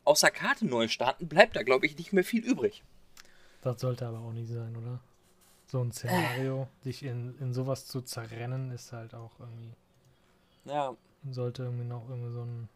Außer 0.04 0.30
Karte 0.30 0.68
neu 0.68 0.88
starten 0.90 1.28
bleibt 1.28 1.56
da, 1.56 1.64
glaube 1.64 1.88
ich, 1.88 1.98
nicht 1.98 2.14
mehr 2.14 2.24
viel 2.24 2.44
übrig. 2.44 2.84
Das 3.64 3.82
sollte 3.82 4.06
aber 4.06 4.20
auch 4.20 4.34
nicht 4.34 4.50
sein, 4.52 4.76
oder? 4.76 5.00
so 5.70 5.82
ein 5.82 5.92
Szenario, 5.92 6.68
sich 6.84 7.04
in, 7.04 7.38
in 7.40 7.54
sowas 7.54 7.86
zu 7.86 8.02
zerrennen, 8.02 8.72
ist 8.72 8.92
halt 8.92 9.14
auch 9.14 9.32
irgendwie. 9.40 9.74
Ja. 10.66 10.96
Sollte 11.30 11.64
irgendwie 11.64 11.86
noch 11.86 12.10
irgendwie 12.10 12.34
so 12.34 12.42
ein. 12.42 12.70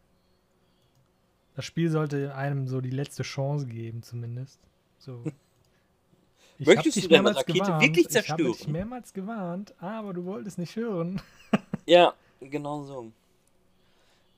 Das 1.54 1.64
Spiel 1.64 1.90
sollte 1.90 2.34
einem 2.34 2.66
so 2.68 2.80
die 2.80 2.90
letzte 2.90 3.22
Chance 3.22 3.66
geben, 3.66 4.02
zumindest. 4.02 4.58
So. 4.98 5.22
Ich 6.56 6.68
Möchtest 6.68 7.02
du 7.02 7.08
deine 7.08 7.34
Rakete 7.34 7.58
gewarnt. 7.58 7.82
wirklich 7.82 8.08
zerstören? 8.08 8.38
Ich 8.38 8.46
habe 8.46 8.56
dich 8.58 8.68
mehrmals 8.68 9.12
gewarnt, 9.12 9.74
aber 9.80 10.14
du 10.14 10.24
wolltest 10.24 10.56
nicht 10.56 10.76
hören. 10.76 11.20
ja, 11.86 12.14
genau 12.38 12.84
so. 12.84 13.10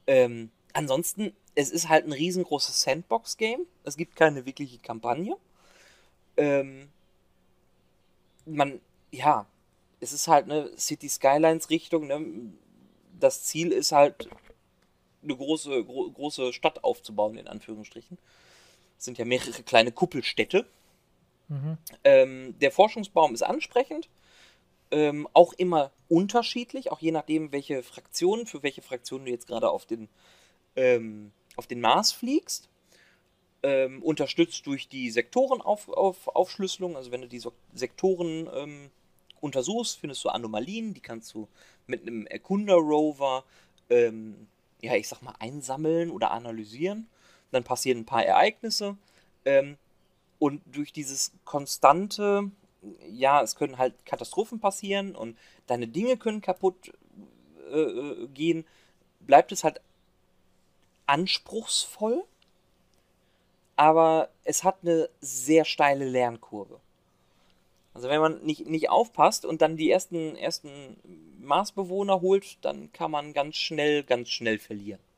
Ähm, 0.07 0.51
ansonsten, 0.73 1.35
es 1.55 1.71
ist 1.71 1.91
halt 1.91 2.07
ein 2.07 2.13
riesengroßes 2.13 2.81
Sandbox-Game. 2.81 3.67
Es 3.85 3.99
gibt 3.99 4.17
keine 4.17 4.47
wirkliche 4.47 4.79
Kampagne. 4.79 5.37
Ähm, 6.39 6.89
man, 8.47 8.81
ja, 9.11 9.45
es 10.01 10.15
ist 10.15 10.27
halt 10.27 10.47
eine 10.47 10.71
City 10.79 11.11
Skylines 11.11 11.69
Richtung. 11.69 12.07
Ne? 12.07 12.25
Das 13.21 13.45
Ziel 13.45 13.73
ist 13.73 13.93
halt, 13.93 14.29
eine 15.23 15.37
große, 15.37 15.85
gro 15.85 16.11
große 16.11 16.53
Stadt 16.53 16.85
aufzubauen, 16.85 17.37
in 17.37 17.49
Anführungsstrichen. 17.49 18.19
Es 18.99 19.05
sind 19.05 19.19
ja 19.19 19.25
mehrere 19.25 19.63
kleine 19.63 19.93
Kuppelstädte. 19.93 20.67
Mhm. 21.49 21.79
Ähm, 22.05 22.59
der 22.61 22.73
Forschungsbaum 22.73 23.35
ist 23.35 23.43
ansprechend. 23.43 24.09
Ähm, 24.91 25.29
auch 25.33 25.53
immer 25.55 25.91
unterschiedlich, 26.09 26.93
auch 26.93 27.01
je 27.01 27.11
nachdem, 27.11 27.51
welche 27.51 27.83
Fraktionen, 27.83 28.47
für 28.47 28.63
welche 28.63 28.83
Fraktionen 28.83 29.27
du 29.27 29.33
jetzt 29.33 29.49
gerade 29.49 29.69
auf 29.69 29.85
den, 29.85 30.09
ähm, 30.77 31.33
auf 31.57 31.67
den 31.67 31.81
Mars 31.81 32.13
fliegst. 32.13 32.69
Ähm, 33.63 34.03
unterstützt 34.03 34.67
durch 34.67 34.89
die 34.89 35.11
Sektorenaufschlüsselung. 35.11 36.93
Auf, 36.93 36.97
also 36.97 37.11
wenn 37.11 37.23
du 37.23 37.29
die 37.29 37.41
so 37.41 37.53
Sektoren 37.75 38.49
ähm, 38.55 38.91
untersuchst, 39.41 39.99
findest 39.99 40.25
du 40.25 40.29
Anomalien, 40.29 40.95
die 40.95 41.01
kannst 41.01 41.35
du 41.35 41.49
mit 41.87 42.03
einem 42.03 42.27
Erkunder-Rover, 42.27 43.45
ähm, 43.91 44.47
ja, 44.83 44.95
ich 44.95 45.09
sag 45.09 45.23
mal, 45.23 45.35
einsammeln 45.39 46.11
oder 46.11 46.31
analysieren. 46.31 47.09
Dann 47.51 47.65
passieren 47.65 48.01
ein 48.01 48.07
paar 48.07 48.25
Ereignisse. 48.25 48.97
Ähm, 49.45 49.77
und 50.39 50.63
durch 50.67 50.93
dieses 50.93 51.33
konstante, 51.45 52.51
ja, 53.09 53.43
es 53.43 53.57
können 53.57 53.79
halt 53.79 53.95
Katastrophen 54.05 54.61
passieren 54.61 55.17
und 55.17 55.39
deine 55.67 55.89
Dinge 55.89 56.17
können 56.17 56.41
kaputt 56.41 56.93
äh, 57.71 57.81
äh, 57.81 58.29
gehen, 58.29 58.65
bleibt 59.21 59.53
es 59.53 59.65
halt 59.65 59.81
anspruchsvoll, 61.07 62.25
aber 63.77 64.29
es 64.45 64.65
hat 64.65 64.79
eine 64.83 65.09
sehr 65.21 65.65
steile 65.65 66.05
Lernkurve. 66.05 66.81
Also 67.97 68.11
wenn 68.11 68.21
man 68.21 68.45
nicht, 68.45 68.67
nicht 68.67 68.91
aufpasst 68.91 69.47
und 69.47 69.63
dann 69.63 69.79
die 69.79 69.91
ersten, 69.91 70.37
ersten 70.37 70.99
Marsbewohner 71.41 72.21
holt, 72.21 72.59
dann 72.61 72.93
kann 72.93 73.11
man 73.11 73.33
ganz 73.33 73.57
schnell, 73.57 74.03
ganz 74.03 74.29
schnell 74.29 74.59
verlieren. 74.59 75.01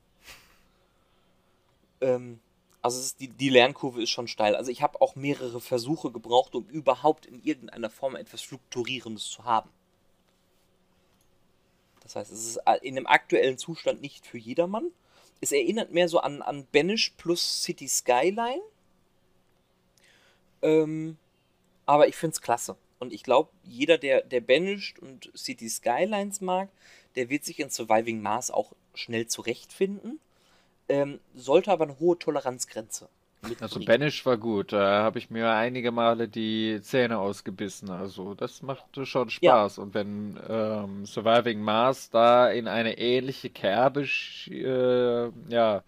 Ähm, 2.00 2.38
also 2.80 3.16
die, 3.18 3.26
die 3.26 3.48
Lernkurve 3.48 4.00
ist 4.00 4.10
schon 4.10 4.28
steil. 4.28 4.54
Also 4.54 4.70
ich 4.70 4.82
habe 4.82 5.00
auch 5.00 5.16
mehrere 5.16 5.60
Versuche 5.60 6.12
gebraucht, 6.12 6.54
um 6.54 6.68
überhaupt 6.68 7.26
in 7.26 7.42
irgendeiner 7.42 7.90
Form 7.90 8.14
etwas 8.14 8.42
Fluktuierendes 8.42 9.28
zu 9.28 9.42
haben. 9.42 9.68
Das 12.04 12.14
heißt, 12.14 12.30
es 12.30 12.46
ist 12.46 12.60
in 12.82 12.94
dem 12.94 13.08
aktuellen 13.08 13.58
Zustand 13.58 14.00
nicht 14.00 14.24
für 14.24 14.38
jedermann. 14.38 14.92
Es 15.40 15.50
erinnert 15.50 15.90
mehr 15.90 16.08
so 16.08 16.20
an, 16.20 16.40
an 16.40 16.68
Banish 16.70 17.14
plus 17.16 17.64
City 17.64 17.88
Skyline. 17.88 18.62
Ähm, 20.62 21.18
aber 21.88 22.06
ich 22.06 22.16
finde 22.16 22.34
es 22.34 22.42
klasse. 22.42 22.76
Und 23.00 23.12
ich 23.12 23.22
glaube, 23.22 23.50
jeder, 23.64 23.98
der, 23.98 24.22
der 24.22 24.40
Banished 24.40 24.98
und 24.98 25.30
City 25.36 25.68
Skylines 25.68 26.40
mag, 26.40 26.68
der 27.16 27.30
wird 27.30 27.44
sich 27.44 27.58
in 27.60 27.70
Surviving 27.70 28.20
Mars 28.20 28.50
auch 28.50 28.72
schnell 28.94 29.26
zurechtfinden 29.26 30.20
ähm, 30.88 31.20
sollte 31.34 31.70
aber 31.70 31.84
eine 31.84 31.98
hohe 31.98 32.18
Toleranzgrenze. 32.18 33.08
Mitbringen. 33.42 33.62
Also 33.62 33.80
Banish 33.84 34.26
war 34.26 34.36
gut, 34.36 34.72
da 34.72 35.02
habe 35.02 35.20
ich 35.20 35.30
mir 35.30 35.52
einige 35.52 35.92
Male 35.92 36.26
die 36.26 36.80
Zähne 36.82 37.18
ausgebissen. 37.18 37.88
Also 37.88 38.34
das 38.34 38.62
macht 38.62 38.84
schon 39.06 39.30
Spaß. 39.30 39.76
Ja. 39.76 39.82
Und 39.82 39.94
wenn 39.94 40.40
ähm, 40.48 41.06
Surviving 41.06 41.60
Mars 41.60 42.10
da 42.10 42.50
in 42.50 42.66
eine 42.66 42.98
ähnliche 42.98 43.48
Kerbe 43.50 44.08
äh, 44.48 45.30
ja, 45.48 45.84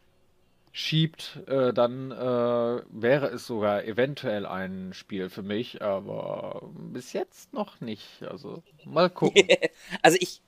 schiebt, 0.72 1.40
äh, 1.46 1.72
dann 1.72 2.12
äh, 2.12 2.83
wäre 2.90 3.26
es 3.28 3.46
sogar 3.46 3.85
eventuell 3.85 4.46
ein 4.46 4.92
Spiel 4.92 5.28
für 5.28 5.42
mich, 5.42 5.83
aber 5.83 6.62
bis 6.74 7.12
jetzt 7.12 7.52
noch 7.52 7.80
nicht. 7.80 8.22
Also 8.22 8.62
mal 8.85 9.11
gucken. 9.11 9.46
also 10.02 10.16
ich, 10.20 10.42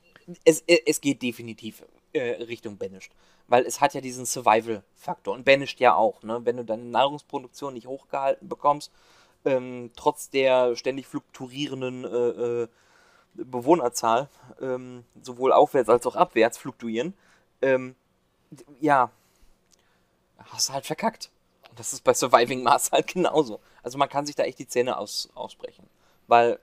es, 0.45 0.63
es 0.63 1.01
geht 1.01 1.23
definitiv 1.23 1.83
äh, 2.13 2.43
Richtung 2.43 2.77
Banished. 2.79 3.13
Weil 3.49 3.65
es 3.65 3.81
hat 3.81 3.95
ja 3.95 4.01
diesen 4.01 4.25
Survival-Faktor 4.25 5.35
und 5.35 5.45
Banished 5.45 5.81
ja 5.81 5.95
auch. 5.95 6.23
Ne? 6.23 6.41
Wenn 6.45 6.57
du 6.57 6.65
deine 6.65 6.85
Nahrungsproduktion 6.85 7.75
nicht 7.75 7.87
hochgehalten 7.87 8.49
bekommst, 8.49 8.93
ähm, 9.45 9.91
trotz 9.97 10.31
der 10.31 10.77
ständig 10.77 11.07
fluktuierenden 11.07 12.05
äh, 12.05 12.63
äh, 12.63 12.69
Bewohnerzahl, 13.35 14.29
ähm, 14.61 15.05
sowohl 15.23 15.53
aufwärts 15.53 15.89
als 15.89 16.07
auch 16.07 16.17
abwärts 16.17 16.59
fluktuieren, 16.59 17.15
ähm, 17.63 17.97
ja, 18.81 19.11
hast 20.39 20.69
du 20.69 20.73
halt 20.73 20.87
verkackt. 20.87 21.31
Und 21.71 21.79
das 21.79 21.93
ist 21.93 22.05
bei 22.05 22.15
Surviving 22.15 22.63
Mars 22.63 22.93
halt 22.93 23.07
genauso. 23.07 23.61
Also 23.83 23.99
man 23.99 24.09
kann 24.09 24.27
sich 24.27 24.35
da 24.35 24.45
echt 24.45 24.59
die 24.59 24.69
Zähne 24.69 24.99
aus, 24.99 25.31
aussprechen. 25.35 25.89
Weil 26.27 26.59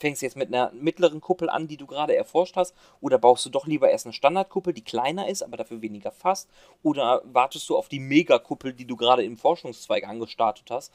fängst 0.00 0.22
du 0.22 0.26
jetzt 0.26 0.36
mit 0.36 0.48
einer 0.48 0.72
mittleren 0.72 1.20
Kuppel 1.20 1.50
an, 1.50 1.68
die 1.68 1.76
du 1.76 1.86
gerade 1.86 2.14
erforscht 2.14 2.56
hast, 2.56 2.74
oder 3.00 3.18
baust 3.18 3.44
du 3.46 3.50
doch 3.50 3.66
lieber 3.66 3.90
erst 3.90 4.06
eine 4.06 4.12
Standardkuppel, 4.12 4.72
die 4.72 4.84
kleiner 4.84 5.28
ist, 5.28 5.42
aber 5.42 5.56
dafür 5.56 5.82
weniger 5.82 6.12
fasst, 6.12 6.48
oder 6.82 7.22
wartest 7.24 7.68
du 7.68 7.76
auf 7.76 7.88
die 7.88 8.00
Megakuppel, 8.00 8.72
die 8.72 8.86
du 8.86 8.96
gerade 8.96 9.24
im 9.24 9.36
Forschungszweig 9.36 10.06
angestartet 10.06 10.70
hast? 10.70 10.92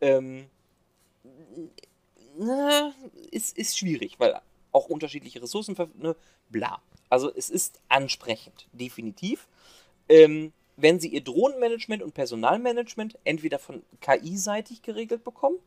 Ähm, 0.00 0.48
na, 2.38 2.92
ist, 3.30 3.56
ist 3.56 3.78
schwierig, 3.78 4.18
weil 4.18 4.40
auch 4.72 4.88
unterschiedliche 4.88 5.42
Ressourcen, 5.42 5.76
ne, 5.98 6.16
bla. 6.48 6.80
Also 7.08 7.32
es 7.34 7.50
ist 7.50 7.80
ansprechend, 7.88 8.66
definitiv. 8.72 9.48
Ähm, 10.08 10.52
wenn 10.76 11.00
sie 11.00 11.08
ihr 11.08 11.22
Drohnenmanagement 11.22 12.02
und 12.02 12.14
Personalmanagement 12.14 13.18
entweder 13.24 13.58
von 13.58 13.82
KI-seitig 14.00 14.82
geregelt 14.82 15.24
bekommen 15.24 15.58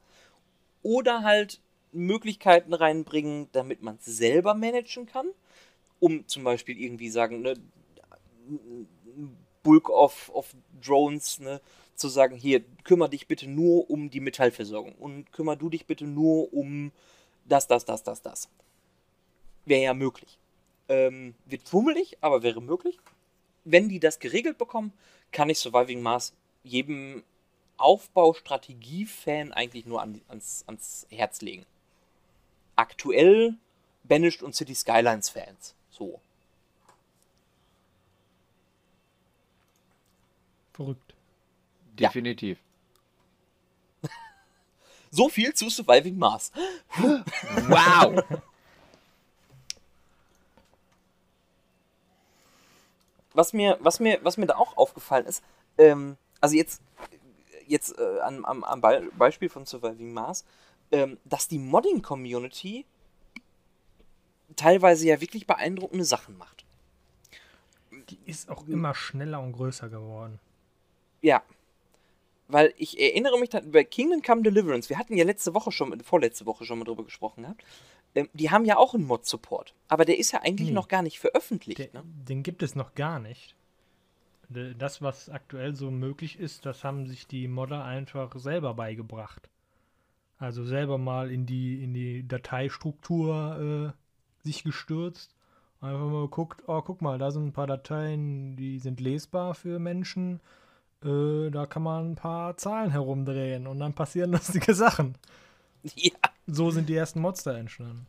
oder 0.83 1.23
halt 1.23 1.59
Möglichkeiten 1.91 2.73
reinbringen, 2.73 3.49
damit 3.51 3.81
man 3.81 3.95
es 3.95 4.05
selber 4.05 4.53
managen 4.53 5.05
kann. 5.05 5.27
Um 5.99 6.27
zum 6.27 6.43
Beispiel 6.43 6.79
irgendwie 6.79 7.09
sagen, 7.09 7.41
ne, 7.41 7.55
Bulk 9.63 9.89
of, 9.89 10.29
of 10.33 10.55
Drones, 10.81 11.39
ne, 11.39 11.59
zu 11.95 12.07
sagen, 12.07 12.37
hier, 12.37 12.63
kümmere 12.83 13.09
dich 13.09 13.27
bitte 13.27 13.49
nur 13.49 13.89
um 13.89 14.09
die 14.09 14.21
Metallversorgung 14.21 14.95
und 14.95 15.31
kümmere 15.33 15.57
du 15.57 15.69
dich 15.69 15.85
bitte 15.85 16.05
nur 16.05 16.53
um 16.53 16.91
das, 17.45 17.67
das, 17.67 17.83
das, 17.83 18.03
das, 18.03 18.21
das. 18.21 18.49
Wäre 19.65 19.83
ja 19.83 19.93
möglich. 19.93 20.39
Ähm, 20.87 21.35
wird 21.45 21.67
fummelig, 21.67 22.17
aber 22.21 22.41
wäre 22.43 22.61
möglich. 22.61 22.97
Wenn 23.71 23.89
die 23.89 23.99
das 23.99 24.19
geregelt 24.19 24.57
bekommen, 24.57 24.93
kann 25.31 25.49
ich 25.49 25.59
Surviving 25.59 26.01
Mars 26.01 26.33
jedem 26.63 27.23
Aufbaustrategie-Fan 27.77 29.53
eigentlich 29.53 29.85
nur 29.85 30.01
an, 30.01 30.21
ans, 30.27 30.63
ans 30.67 31.07
Herz 31.09 31.41
legen 31.41 31.65
aktuell 32.79 33.55
Banished 34.05 34.41
und 34.41 34.55
City 34.55 34.73
Skylines 34.73 35.29
Fans. 35.29 35.75
So. 35.89 36.21
Verrückt. 40.71 41.13
Definitiv. 41.99 42.57
Ja. 44.01 44.09
so 45.11 45.27
viel 45.27 45.53
zu 45.53 45.69
Surviving 45.69 46.17
Mars. 46.17 46.53
wow. 46.97 48.23
was 53.39 53.53
mir, 53.53 53.77
was 53.79 54.01
mir, 54.01 54.19
was 54.21 54.35
mir 54.37 54.47
da 54.47 54.57
auch 54.57 54.75
aufgefallen 54.75 55.25
ist, 55.25 55.41
ähm, 55.77 56.17
also 56.41 56.57
jetzt, 56.57 56.81
jetzt 57.65 57.97
äh, 57.97 58.19
am, 58.19 58.65
am 58.65 58.81
Beispiel 59.17 59.47
von 59.47 59.65
Surviving 59.65 60.11
Mars, 60.11 60.43
ähm, 60.91 61.17
dass 61.23 61.47
die 61.47 61.57
Modding-Community 61.57 62.85
teilweise 64.57 65.07
ja 65.07 65.21
wirklich 65.21 65.47
beeindruckende 65.47 66.03
Sachen 66.03 66.37
macht. 66.37 66.65
Die 68.09 68.19
ist 68.25 68.49
auch 68.49 68.67
immer 68.67 68.93
schneller 68.93 69.39
und 69.39 69.53
größer 69.53 69.87
geworden. 69.87 70.39
Ja. 71.21 71.41
Weil 72.49 72.73
ich 72.77 72.99
erinnere 72.99 73.39
mich 73.39 73.49
dann 73.49 73.71
bei 73.71 73.85
Kingdom 73.85 74.21
Come 74.21 74.41
Deliverance, 74.41 74.89
wir 74.89 74.97
hatten 74.97 75.15
ja 75.15 75.23
letzte 75.23 75.53
Woche 75.53 75.71
schon, 75.71 75.97
vorletzte 76.01 76.45
Woche 76.45 76.65
schon 76.65 76.79
mal 76.79 76.85
drüber 76.85 77.05
gesprochen 77.05 77.43
gehabt. 77.43 77.63
Ähm, 78.15 78.29
die 78.33 78.49
haben 78.49 78.65
ja 78.65 78.77
auch 78.77 78.93
einen 78.93 79.05
Mod-Support. 79.05 79.73
Aber 79.87 80.05
der 80.05 80.17
ist 80.17 80.31
ja 80.31 80.41
eigentlich 80.41 80.69
nee. 80.69 80.75
noch 80.75 80.87
gar 80.87 81.01
nicht 81.01 81.19
veröffentlicht. 81.19 81.79
Der, 81.79 81.89
ne? 81.93 82.03
Den 82.05 82.43
gibt 82.43 82.63
es 82.63 82.75
noch 82.75 82.95
gar 82.95 83.19
nicht. 83.19 83.55
Das, 84.49 85.03
was 85.03 85.29
aktuell 85.29 85.75
so 85.75 85.91
möglich 85.91 86.39
ist, 86.39 86.65
das 86.65 86.83
haben 86.83 87.05
sich 87.05 87.27
die 87.27 87.47
Modder 87.47 87.85
einfach 87.85 88.35
selber 88.35 88.73
beigebracht. 88.73 89.47
Also 90.39 90.63
selber 90.63 90.97
mal 90.97 91.29
in 91.29 91.45
die, 91.45 91.83
in 91.83 91.93
die 91.93 92.27
Dateistruktur 92.27 93.93
äh, 93.93 94.43
sich 94.43 94.63
gestürzt. 94.63 95.35
Einfach 95.81 96.07
mal 96.07 96.23
geguckt, 96.23 96.63
oh, 96.67 96.81
guck 96.81 97.01
mal, 97.01 97.19
da 97.19 97.29
sind 97.29 97.47
ein 97.47 97.53
paar 97.53 97.67
Dateien, 97.67 98.55
die 98.55 98.79
sind 98.79 98.99
lesbar 98.99 99.53
für 99.53 99.77
Menschen. 99.77 100.41
Äh, 101.03 101.51
da 101.51 101.65
kann 101.65 101.83
man 101.83 102.11
ein 102.11 102.15
paar 102.15 102.57
Zahlen 102.57 102.91
herumdrehen 102.91 103.67
und 103.67 103.79
dann 103.79 103.93
passieren 103.93 104.31
lustige 104.33 104.73
Sachen. 104.73 105.15
Ja. 105.95 106.17
So 106.51 106.71
sind 106.71 106.89
die 106.89 106.95
ersten 106.95 107.21
Monster 107.21 107.55
entstanden. 107.55 108.07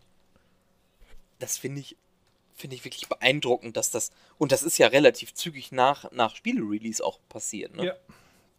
Das 1.38 1.59
finde 1.59 1.81
ich, 1.81 1.96
finde 2.55 2.76
ich 2.76 2.85
wirklich 2.85 3.09
beeindruckend, 3.09 3.76
dass 3.76 3.90
das, 3.90 4.11
und 4.38 4.53
das 4.53 4.62
ist 4.62 4.79
ja 4.79 4.88
relativ 4.88 5.35
zügig 5.35 5.72
nach, 5.72 6.11
nach 6.12 6.37
Spiele-Release 6.37 7.05
auch 7.05 7.18
passiert, 7.29 7.74
ne? 7.76 7.87
Ja. 7.87 7.94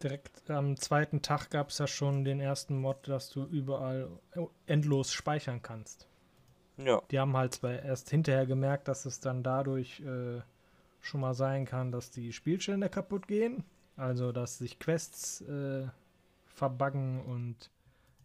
Direkt 0.02 0.50
am 0.50 0.76
zweiten 0.76 1.22
Tag 1.22 1.50
gab 1.50 1.68
es 1.68 1.78
ja 1.78 1.86
schon 1.86 2.24
den 2.24 2.40
ersten 2.40 2.80
Mod, 2.80 3.06
dass 3.06 3.30
du 3.30 3.44
überall 3.44 4.08
endlos 4.66 5.12
speichern 5.12 5.62
kannst. 5.62 6.08
Ja. 6.76 7.00
Die 7.12 7.20
haben 7.20 7.36
halt 7.36 7.54
zwar 7.54 7.82
erst 7.82 8.10
hinterher 8.10 8.46
gemerkt, 8.46 8.88
dass 8.88 9.06
es 9.06 9.20
dann 9.20 9.44
dadurch 9.44 10.00
äh, 10.00 10.40
schon 11.00 11.20
mal 11.20 11.34
sein 11.34 11.66
kann, 11.66 11.92
dass 11.92 12.10
die 12.10 12.32
Spielstände 12.32 12.88
kaputt 12.88 13.28
gehen. 13.28 13.62
Also, 13.96 14.32
dass 14.32 14.58
sich 14.58 14.80
Quests 14.80 15.42
äh, 15.42 15.86
verbuggen 16.46 17.20
und 17.20 17.70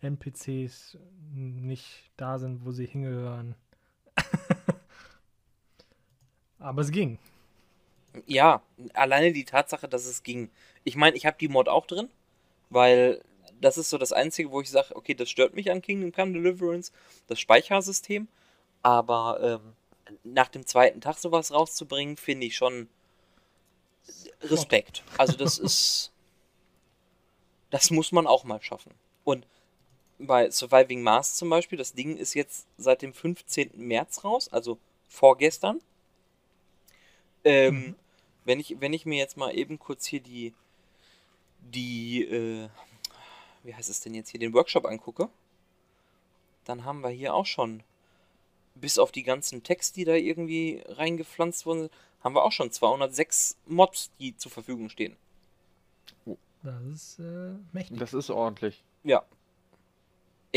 NPCs 0.02 0.98
nicht 1.34 2.12
da 2.18 2.40
sind, 2.40 2.66
wo 2.66 2.72
sie 2.72 2.86
hingehören. 2.86 3.56
Aber 6.60 6.82
es 6.82 6.92
ging. 6.92 7.20
Ja, 8.26 8.62
alleine 8.94 9.32
die 9.32 9.46
Tatsache, 9.46 9.88
dass 9.88 10.06
es 10.06 10.24
ging. 10.24 10.50
Ich 10.84 10.96
meine, 10.96 11.16
ich 11.16 11.26
habe 11.26 11.38
die 11.40 11.48
Mod 11.48 11.70
auch 11.70 11.86
drin, 11.86 12.10
weil 12.70 13.22
das 13.62 13.78
ist 13.78 13.90
so 13.90 13.98
das 13.98 14.12
Einzige, 14.12 14.52
wo 14.52 14.62
ich 14.62 14.70
sage, 14.70 14.96
okay, 14.96 15.14
das 15.14 15.30
stört 15.30 15.56
mich 15.56 15.72
an 15.72 15.82
Kingdom 15.82 16.12
Come 16.12 16.34
Deliverance, 16.34 16.92
das 17.28 17.40
Speichersystem. 17.40 18.28
Aber 18.82 19.40
ähm, 19.42 19.74
nach 20.24 20.48
dem 20.48 20.66
zweiten 20.66 21.02
Tag 21.02 21.18
sowas 21.18 21.52
rauszubringen, 21.52 22.18
finde 22.18 22.48
ich 22.48 22.56
schon 22.56 22.90
Respekt. 24.42 25.04
Also 25.18 25.38
das 25.38 25.58
ist, 25.60 26.12
das 27.70 27.92
muss 27.92 28.12
man 28.12 28.28
auch 28.28 28.44
mal 28.44 28.62
schaffen. 28.62 28.94
Und 29.24 29.46
bei 30.20 30.50
Surviving 30.50 31.02
Mars 31.02 31.36
zum 31.36 31.50
Beispiel, 31.50 31.78
das 31.78 31.94
Ding 31.94 32.18
ist 32.18 32.34
jetzt 32.34 32.68
seit 32.78 33.02
dem 33.02 33.14
15. 33.14 33.72
März 33.76 34.24
raus, 34.24 34.52
also 34.52 34.78
vorgestern. 35.08 35.82
Ähm, 37.44 37.76
mhm. 37.76 37.96
wenn, 38.46 38.60
ich, 38.60 38.76
wenn 38.80 38.94
ich 38.94 39.06
mir 39.06 39.18
jetzt 39.18 39.38
mal 39.38 39.56
eben 39.56 39.80
kurz 39.80 40.06
hier 40.06 40.20
die, 40.20 40.54
die, 41.62 42.24
äh, 42.24 42.70
wie 43.64 43.76
heißt 43.76 43.90
es 43.90 44.02
denn 44.02 44.14
jetzt 44.14 44.30
hier, 44.30 44.40
den 44.40 44.54
Workshop 44.54 44.86
angucke, 44.86 45.30
dann 46.66 46.84
haben 46.84 47.02
wir 47.02 47.10
hier 47.10 47.34
auch 47.34 47.46
schon, 47.46 47.84
bis 48.76 49.00
auf 49.00 49.12
die 49.12 49.24
ganzen 49.24 49.64
Text, 49.64 49.96
die 49.96 50.06
da 50.06 50.14
irgendwie 50.14 50.84
reingepflanzt 50.88 51.66
wurden, 51.66 51.90
haben 52.24 52.36
wir 52.36 52.44
auch 52.44 52.52
schon 52.52 52.72
206 52.72 53.58
Mods, 53.66 54.12
die 54.20 54.36
zur 54.36 54.52
Verfügung 54.52 54.90
stehen. 54.90 55.16
Das 56.64 56.84
ist 56.84 57.20
äh, 57.20 57.54
mächtig. 57.72 57.98
Das 58.00 58.14
ist 58.14 58.30
ordentlich. 58.30 58.84
Ja. 59.04 59.24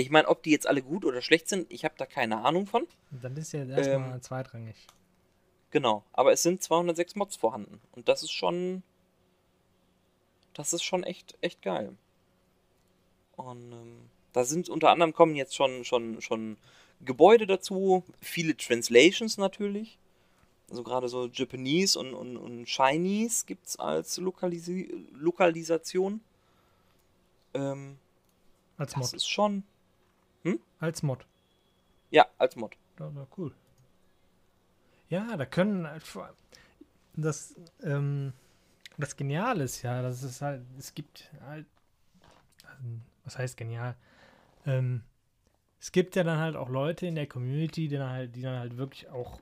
Ich 0.00 0.10
meine, 0.10 0.28
ob 0.28 0.42
die 0.42 0.50
jetzt 0.50 0.66
alle 0.66 0.82
gut 0.82 1.04
oder 1.04 1.20
schlecht 1.20 1.48
sind, 1.48 1.70
ich 1.70 1.84
habe 1.84 1.94
da 1.98 2.06
keine 2.06 2.38
Ahnung 2.42 2.66
von. 2.66 2.86
Dann 3.10 3.36
ist 3.36 3.52
ja 3.52 3.64
erstmal 3.64 4.14
ähm, 4.14 4.22
zweitrangig. 4.22 4.86
Genau, 5.70 6.04
aber 6.12 6.32
es 6.32 6.42
sind 6.42 6.62
206 6.62 7.16
Mods 7.16 7.36
vorhanden. 7.36 7.80
Und 7.92 8.08
das 8.08 8.22
ist 8.22 8.32
schon. 8.32 8.82
Das 10.54 10.72
ist 10.72 10.82
schon 10.82 11.04
echt, 11.04 11.36
echt 11.42 11.60
geil. 11.62 11.96
Und 13.36 13.72
ähm, 13.72 14.10
da 14.32 14.44
sind 14.44 14.68
unter 14.70 14.90
anderem 14.90 15.12
kommen 15.12 15.36
jetzt 15.36 15.54
schon, 15.54 15.84
schon, 15.84 16.20
schon 16.20 16.56
Gebäude 17.02 17.46
dazu, 17.46 18.02
viele 18.20 18.56
Translations 18.56 19.36
natürlich. 19.36 19.98
Also 20.70 20.82
gerade 20.82 21.08
so 21.08 21.26
Japanese 21.26 21.98
und, 21.98 22.14
und, 22.14 22.36
und 22.36 22.64
Chinese 22.66 23.44
gibt 23.44 23.66
es 23.66 23.78
als 23.78 24.16
Lokalisi 24.16 25.06
Lokalisation. 25.12 26.20
Ähm, 27.54 27.98
als 28.78 28.96
Mod. 28.96 29.04
Das 29.04 29.12
ist 29.12 29.28
schon. 29.28 29.62
Als 30.80 31.02
Mod. 31.02 31.26
Ja, 32.10 32.26
als 32.38 32.56
Mod. 32.56 32.76
Ja, 32.98 33.10
cool. 33.36 33.54
Ja, 35.08 35.36
da 35.36 35.46
können 35.46 35.88
das, 37.14 37.54
ähm, 37.82 38.32
das 38.96 39.16
Genial 39.16 39.60
ist 39.60 39.82
ja, 39.82 40.02
dass 40.02 40.22
es 40.22 40.40
halt, 40.40 40.62
es 40.78 40.94
gibt 40.94 41.30
halt, 41.42 41.66
was 43.24 43.38
heißt 43.38 43.56
genial? 43.56 43.96
Ähm, 44.66 45.02
es 45.80 45.92
gibt 45.92 46.16
ja 46.16 46.24
dann 46.24 46.38
halt 46.38 46.56
auch 46.56 46.68
Leute 46.68 47.06
in 47.06 47.14
der 47.14 47.26
Community, 47.26 47.88
die 47.88 47.96
dann 47.96 48.10
halt, 48.10 48.36
die 48.36 48.42
dann 48.42 48.58
halt 48.58 48.76
wirklich 48.76 49.08
auch 49.08 49.40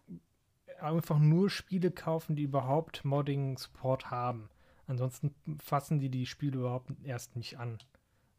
einfach 0.81 1.19
nur 1.19 1.51
Spiele 1.51 1.91
kaufen, 1.91 2.37
die 2.37 2.45
überhaupt 2.45 3.05
Modding-Support 3.05 4.11
haben. 4.11 4.49
Ansonsten 4.87 5.35
fassen 5.63 5.99
die 5.99 6.09
die 6.09 6.27
Spiele 6.27 6.59
überhaupt 6.59 6.91
erst 7.05 7.37
nicht 7.37 7.59
an. 7.59 7.79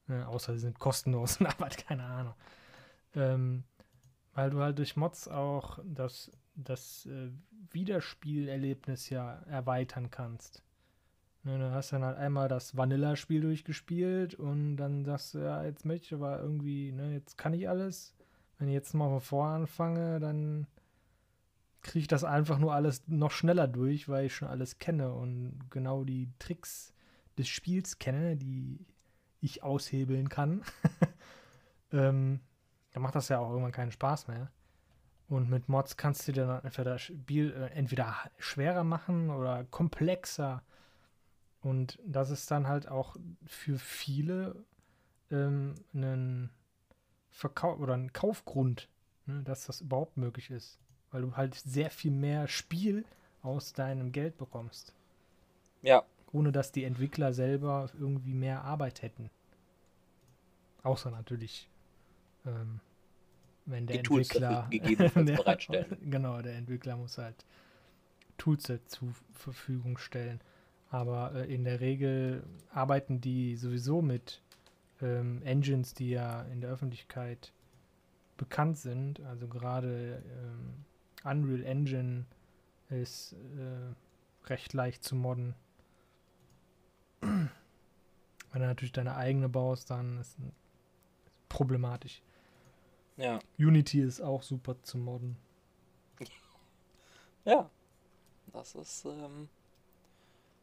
Ne, 0.07 0.27
außer 0.27 0.53
sie 0.53 0.59
sind 0.59 0.79
kostenlos 0.79 1.38
und 1.39 1.47
aber 1.47 1.69
keine 1.69 2.03
Ahnung. 2.03 2.33
Ähm, 3.15 3.63
weil 4.34 4.50
du 4.52 4.60
halt 4.60 4.78
durch 4.78 4.95
Mods 4.95 5.28
auch 5.28 5.80
das, 5.84 6.32
das 6.56 7.06
äh, 7.08 7.30
Wiederspielerlebnis 7.72 9.10
ja 9.10 9.34
erweitern 9.48 10.12
kannst. 10.12 10.63
Ne, 11.43 11.58
du 11.58 11.72
hast 11.72 11.93
dann 11.93 12.04
halt 12.04 12.17
einmal 12.17 12.50
das 12.50 12.76
Vanilla-Spiel 12.76 13.41
durchgespielt 13.41 14.36
und 14.36 14.78
dann 14.78 15.06
sagst 15.06 15.34
du, 15.34 15.39
ja, 15.39 15.63
jetzt 15.63 15.86
möchte 15.86 16.08
ich 16.08 16.13
aber 16.13 16.39
irgendwie, 16.39 16.91
ne, 16.91 17.13
jetzt 17.13 17.38
kann 17.38 17.54
ich 17.54 17.69
alles. 17.69 18.13
Wenn 18.58 18.67
ich 18.67 18.74
jetzt 18.74 18.93
mal 18.93 19.10
von 19.10 19.22
vorne 19.22 19.56
anfange, 19.56 20.19
dann 20.19 20.67
kriege 21.82 22.00
ich 22.00 22.08
das 22.08 22.26
einfach 22.26 22.60
nur 22.60 22.74
alles 22.74 23.08
noch 23.08 23.32
schneller 23.32 23.67
durch, 23.67 24.10
weil 24.10 24.26
ich 24.26 24.36
schon 24.36 24.50
alles 24.50 24.80
kenne 24.80 25.13
und 25.13 25.60
genau 25.69 26.04
die 26.04 26.30
Tricks 26.39 26.93
des 27.38 27.48
Spiels 27.48 28.00
kenne, 28.00 28.36
die 28.36 28.86
ich 29.39 29.63
aushebeln 29.63 30.28
kann. 30.28 30.62
ähm, 31.93 32.41
dann 32.91 33.04
macht 33.04 33.15
das 33.15 33.30
ja 33.30 33.39
auch 33.39 33.49
irgendwann 33.49 33.71
keinen 33.71 33.91
Spaß 33.91 34.28
mehr. 34.28 34.52
Und 35.28 35.49
mit 35.49 35.69
Mods 35.69 35.97
kannst 35.97 36.28
du 36.28 36.32
dir 36.32 36.47
dann 36.47 36.63
entweder 36.63 36.93
das 36.93 37.04
Spiel 37.04 37.54
äh, 37.54 37.67
entweder 37.75 38.15
schwerer 38.38 38.84
machen 38.84 39.30
oder 39.30 39.63
komplexer. 39.65 40.63
Und 41.62 41.99
das 42.06 42.32
ist 42.32 42.49
dann 42.49 42.67
halt 42.67 42.88
auch 42.88 43.15
für 43.45 43.78
viele 43.78 44.56
ähm, 45.30 45.75
ein 45.93 46.49
Verkauf 47.30 47.80
oder 47.80 47.93
ein 47.93 48.12
Kaufgrund, 48.12 48.89
ne, 49.28 49.43
dass 49.43 49.67
das 49.67 49.82
überhaupt 49.82 50.17
möglich 50.17 50.49
ist 50.49 50.80
weil 51.12 51.21
du 51.21 51.36
halt 51.36 51.56
sehr 51.56 51.89
viel 51.89 52.12
mehr 52.12 52.47
Spiel 52.47 53.06
aus 53.41 53.73
deinem 53.73 54.12
Geld 54.12 54.38
bekommst. 54.38 54.93
Ja. 55.82 56.04
Ohne 56.32 56.52
dass 56.52 56.71
die 56.71 56.84
Entwickler 56.84 57.34
selber 57.34 57.89
irgendwie 57.99 58.34
mehr 58.34 58.63
Arbeit 58.63 59.02
hätten. 59.02 59.30
Außer 60.84 61.10
natürlich, 61.12 61.67
ähm, 62.45 62.80
wenn 63.65 63.88
der 63.88 63.97
die 63.97 64.08
Entwickler 64.08 64.49
Tools 64.49 64.69
gegebenenfalls 64.69 65.25
bereitstellen. 65.43 65.97
Genau, 66.10 66.41
der 66.41 66.56
Entwickler 66.56 66.97
muss 66.97 67.17
halt 67.17 67.45
Tools 68.38 68.71
zur 68.88 69.10
Verfügung 69.34 69.97
stellen. 69.97 70.41
Aber 70.89 71.34
äh, 71.36 71.54
in 71.54 71.63
der 71.63 71.80
Regel 71.80 72.43
arbeiten 72.71 73.21
die 73.21 73.56
sowieso 73.56 74.02
mit 74.02 74.41
ähm, 75.02 75.41
Engines, 75.43 75.93
die 75.93 76.10
ja 76.10 76.43
in 76.43 76.62
der 76.62 76.71
Öffentlichkeit 76.71 77.54
bekannt 78.38 78.78
sind. 78.78 79.19
Also 79.21 79.47
gerade 79.47 80.23
ähm, 80.25 80.86
Unreal 81.23 81.63
Engine 81.63 82.25
ist 82.89 83.34
äh, 83.34 84.47
recht 84.49 84.73
leicht 84.73 85.04
zu 85.04 85.15
modden. 85.15 85.54
Wenn 87.21 87.49
du 88.54 88.60
natürlich 88.60 88.93
deine 88.93 89.15
eigene 89.15 89.49
baust, 89.49 89.91
dann 89.91 90.19
ist 90.19 90.39
es 90.39 90.45
problematisch. 91.49 92.21
Ja. 93.19 93.39
Unity 93.58 94.01
ist 94.01 94.21
auch 94.21 94.43
super 94.43 94.82
zu 94.82 94.97
modden. 94.97 95.38
Ja. 97.45 97.69
Das 98.53 98.73
ist, 98.75 99.05
ähm 99.05 99.49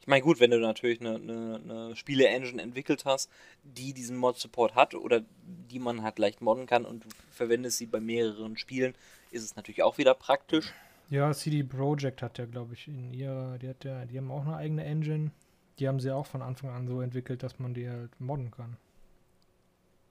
ich 0.00 0.08
meine, 0.08 0.22
gut, 0.22 0.38
wenn 0.38 0.52
du 0.52 0.60
natürlich 0.60 1.00
eine, 1.00 1.16
eine, 1.16 1.60
eine 1.64 1.96
Spiele-Engine 1.96 2.62
entwickelt 2.62 3.04
hast, 3.04 3.28
die 3.64 3.92
diesen 3.92 4.16
Mod-Support 4.16 4.76
hat 4.76 4.94
oder 4.94 5.22
die 5.42 5.80
man 5.80 6.04
halt 6.04 6.20
leicht 6.20 6.40
modden 6.40 6.66
kann 6.66 6.84
und 6.84 7.04
du 7.04 7.08
verwendest 7.32 7.78
sie 7.78 7.86
bei 7.86 7.98
mehreren 7.98 8.56
Spielen, 8.56 8.94
ist 9.32 9.42
es 9.42 9.56
natürlich 9.56 9.82
auch 9.82 9.98
wieder 9.98 10.14
praktisch. 10.14 10.72
Ja, 11.10 11.32
CD 11.32 11.64
Projekt 11.64 12.22
hat 12.22 12.38
ja, 12.38 12.46
glaube 12.46 12.74
ich, 12.74 12.86
in 12.86 13.12
ihrer, 13.12 13.58
die 13.58 13.68
hat 13.68 13.84
ja, 13.84 14.04
die 14.04 14.16
haben 14.18 14.30
auch 14.30 14.46
eine 14.46 14.56
eigene 14.56 14.84
Engine. 14.84 15.32
Die 15.80 15.88
haben 15.88 15.98
sie 15.98 16.12
auch 16.12 16.26
von 16.26 16.40
Anfang 16.40 16.70
an 16.70 16.86
so 16.86 17.00
entwickelt, 17.00 17.42
dass 17.42 17.58
man 17.58 17.74
die 17.74 17.88
halt 17.88 18.20
modden 18.20 18.52
kann. 18.52 18.76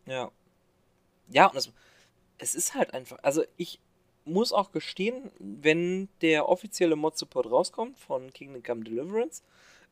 Ja. 0.06 0.30
Ja, 1.30 1.48
und 1.48 1.56
es, 1.56 1.72
es 2.38 2.56
ist 2.56 2.74
halt 2.76 2.94
einfach, 2.94 3.18
also 3.24 3.44
ich 3.58 3.80
muss 4.26 4.52
auch 4.52 4.72
gestehen, 4.72 5.32
wenn 5.40 6.10
der 6.22 6.50
offizielle 6.50 6.96
Mod-Support 6.96 7.46
rauskommt 7.50 8.00
von 8.00 8.32
Kingdom 8.34 8.64
Come 8.64 8.84
Deliverance, 8.84 9.44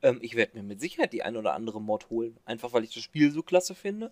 ähm, 0.02 0.18
ich 0.22 0.36
werde 0.36 0.58
mir 0.58 0.64
mit 0.64 0.82
Sicherheit 0.82 1.14
die 1.14 1.24
ein 1.24 1.38
oder 1.38 1.54
andere 1.54 1.80
Mod 1.82 2.10
holen. 2.10 2.36
Einfach 2.46 2.74
weil 2.74 2.84
ich 2.84 2.94
das 2.94 3.04
Spiel 3.04 3.32
so 3.32 3.44
klasse 3.44 3.76
finde. 3.76 4.12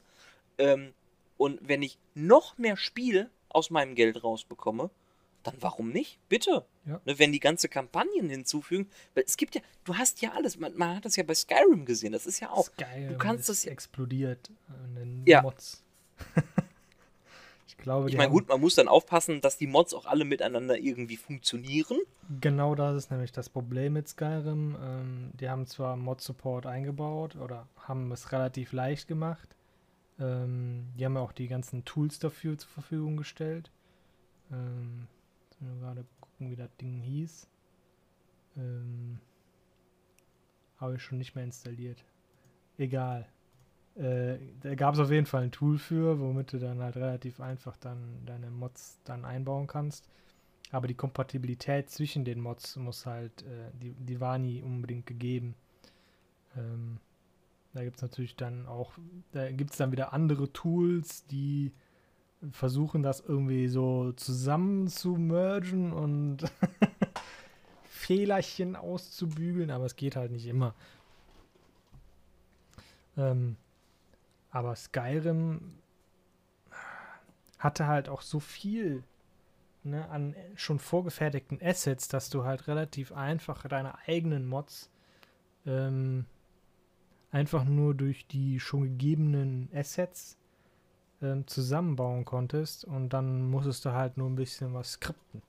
Ähm, 0.57 0.93
Und 1.37 1.59
wenn 1.67 1.81
ich 1.81 1.97
noch 2.13 2.57
mehr 2.59 2.77
Spiel 2.77 3.29
aus 3.49 3.71
meinem 3.71 3.95
Geld 3.95 4.23
rausbekomme, 4.23 4.91
dann 5.41 5.55
warum 5.59 5.89
nicht? 5.89 6.19
Bitte. 6.29 6.67
Ja. 6.85 7.01
Ne, 7.03 7.17
wenn 7.17 7.31
die 7.31 7.39
ganze 7.39 7.67
Kampagnen 7.67 8.29
hinzufügen, 8.29 8.87
weil 9.15 9.23
es 9.25 9.37
gibt 9.37 9.55
ja, 9.55 9.61
du 9.85 9.97
hast 9.97 10.21
ja 10.21 10.33
alles, 10.33 10.57
man, 10.59 10.77
man 10.77 10.97
hat 10.97 11.05
das 11.05 11.15
ja 11.15 11.23
bei 11.23 11.33
Skyrim 11.33 11.83
gesehen, 11.85 12.11
das 12.13 12.27
ist 12.27 12.39
ja 12.41 12.51
auch. 12.51 12.65
Skyrim 12.67 13.07
du 13.09 13.17
kannst 13.17 13.49
das 13.49 13.63
ja- 13.63 13.71
explodiert 13.71 14.51
in 14.85 14.95
den 14.95 15.23
Ja. 15.25 15.41
Mods. 15.41 15.83
ich 17.81 17.83
glaube, 17.83 18.09
Ich 18.11 18.15
meine, 18.15 18.29
gut, 18.29 18.47
man 18.47 18.61
muss 18.61 18.75
dann 18.75 18.87
aufpassen, 18.87 19.41
dass 19.41 19.57
die 19.57 19.65
Mods 19.65 19.95
auch 19.95 20.05
alle 20.05 20.23
miteinander 20.23 20.77
irgendwie 20.77 21.17
funktionieren. 21.17 21.97
Genau 22.39 22.75
das 22.75 22.95
ist 22.95 23.09
nämlich 23.11 23.31
das 23.31 23.49
Problem 23.49 23.93
mit 23.93 24.07
Skyrim. 24.07 24.77
Ähm, 24.79 25.31
die 25.39 25.49
haben 25.49 25.65
zwar 25.65 25.97
Mod-Support 25.97 26.67
eingebaut 26.67 27.35
oder 27.35 27.67
haben 27.77 28.11
es 28.11 28.31
relativ 28.31 28.71
leicht 28.71 29.07
gemacht. 29.07 29.55
Ähm, 30.19 30.89
die 30.95 31.03
haben 31.03 31.15
ja 31.15 31.21
auch 31.21 31.31
die 31.31 31.47
ganzen 31.47 31.83
Tools 31.83 32.19
dafür 32.19 32.55
zur 32.55 32.69
Verfügung 32.69 33.17
gestellt. 33.17 33.71
Ähm, 34.51 35.07
jetzt 35.49 35.59
müssen 35.59 35.79
wir 35.79 35.87
gerade 35.87 36.05
gucken, 36.19 36.51
wie 36.51 36.55
das 36.55 36.69
Ding 36.79 36.99
hieß. 36.99 37.47
Ähm, 38.57 39.17
Habe 40.77 40.97
ich 40.97 41.01
schon 41.01 41.17
nicht 41.17 41.33
mehr 41.33 41.45
installiert. 41.45 42.03
Egal. 42.77 43.27
Äh, 43.95 44.37
da 44.61 44.75
gab 44.75 44.93
es 44.93 44.99
auf 44.99 45.11
jeden 45.11 45.25
Fall 45.25 45.43
ein 45.43 45.51
Tool 45.51 45.77
für, 45.77 46.19
womit 46.19 46.53
du 46.53 46.59
dann 46.59 46.81
halt 46.81 46.95
relativ 46.95 47.41
einfach 47.41 47.75
dann 47.77 48.25
deine 48.25 48.49
Mods 48.49 48.99
dann 49.03 49.25
einbauen 49.25 49.67
kannst. 49.67 50.07
Aber 50.71 50.87
die 50.87 50.95
Kompatibilität 50.95 51.89
zwischen 51.89 52.23
den 52.23 52.39
Mods 52.39 52.77
muss 52.77 53.05
halt, 53.05 53.41
äh, 53.43 53.69
die, 53.73 53.93
die 53.93 54.21
war 54.21 54.37
nie 54.37 54.61
unbedingt 54.61 55.05
gegeben. 55.05 55.55
Ähm, 56.57 56.99
da 57.73 57.83
gibt 57.83 57.97
es 57.97 58.01
natürlich 58.01 58.35
dann 58.35 58.65
auch, 58.67 58.93
da 59.33 59.51
gibt 59.51 59.71
es 59.71 59.77
dann 59.77 59.91
wieder 59.91 60.13
andere 60.13 60.51
Tools, 60.51 61.25
die 61.27 61.71
versuchen 62.51 63.03
das 63.03 63.21
irgendwie 63.21 63.67
so 63.67 64.13
zusammen 64.13 64.87
zu 64.87 65.15
mergen 65.15 65.93
und 65.93 66.39
Fehlerchen 67.83 68.75
auszubügeln, 68.75 69.69
aber 69.69 69.85
es 69.85 69.95
geht 69.95 70.15
halt 70.15 70.31
nicht 70.31 70.47
immer. 70.47 70.73
Ähm, 73.17 73.57
aber 74.51 74.75
Skyrim 74.75 75.77
hatte 77.57 77.87
halt 77.87 78.09
auch 78.09 78.21
so 78.21 78.39
viel 78.39 79.03
ne, 79.83 80.09
an 80.09 80.35
schon 80.55 80.79
vorgefertigten 80.79 81.59
Assets, 81.61 82.07
dass 82.07 82.29
du 82.29 82.43
halt 82.43 82.67
relativ 82.67 83.11
einfach 83.11 83.67
deine 83.67 83.97
eigenen 84.07 84.47
Mods 84.47 84.89
ähm, 85.65 86.25
einfach 87.31 87.63
nur 87.63 87.95
durch 87.95 88.27
die 88.27 88.59
schon 88.59 88.83
gegebenen 88.83 89.69
Assets 89.73 90.37
ähm, 91.21 91.47
zusammenbauen 91.47 92.25
konntest 92.25 92.83
und 92.83 93.09
dann 93.09 93.49
musstest 93.49 93.85
du 93.85 93.91
halt 93.91 94.17
nur 94.17 94.29
ein 94.29 94.35
bisschen 94.35 94.73
was 94.73 94.93
skripten. 94.93 95.41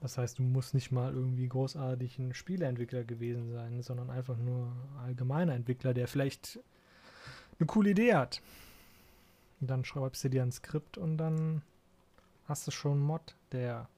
Das 0.00 0.18
heißt, 0.18 0.38
du 0.38 0.42
musst 0.42 0.74
nicht 0.74 0.92
mal 0.92 1.12
irgendwie 1.12 1.48
großartig 1.48 2.18
ein 2.18 2.34
Spieleentwickler 2.34 3.04
gewesen 3.04 3.50
sein, 3.50 3.82
sondern 3.82 4.10
einfach 4.10 4.36
nur 4.36 4.70
allgemeiner 5.02 5.54
Entwickler, 5.54 5.94
der 5.94 6.06
vielleicht 6.06 6.60
eine 7.58 7.66
coole 7.66 7.90
Idee 7.90 8.14
hat. 8.14 8.40
Und 9.60 9.68
dann 9.68 9.84
schreibst 9.84 10.24
du 10.24 10.28
dir 10.28 10.42
ein 10.42 10.52
Skript 10.52 10.98
und 10.98 11.16
dann 11.16 11.62
hast 12.46 12.66
du 12.66 12.70
schon 12.70 12.92
einen 12.92 13.00
Mod, 13.02 13.34
der 13.52 13.88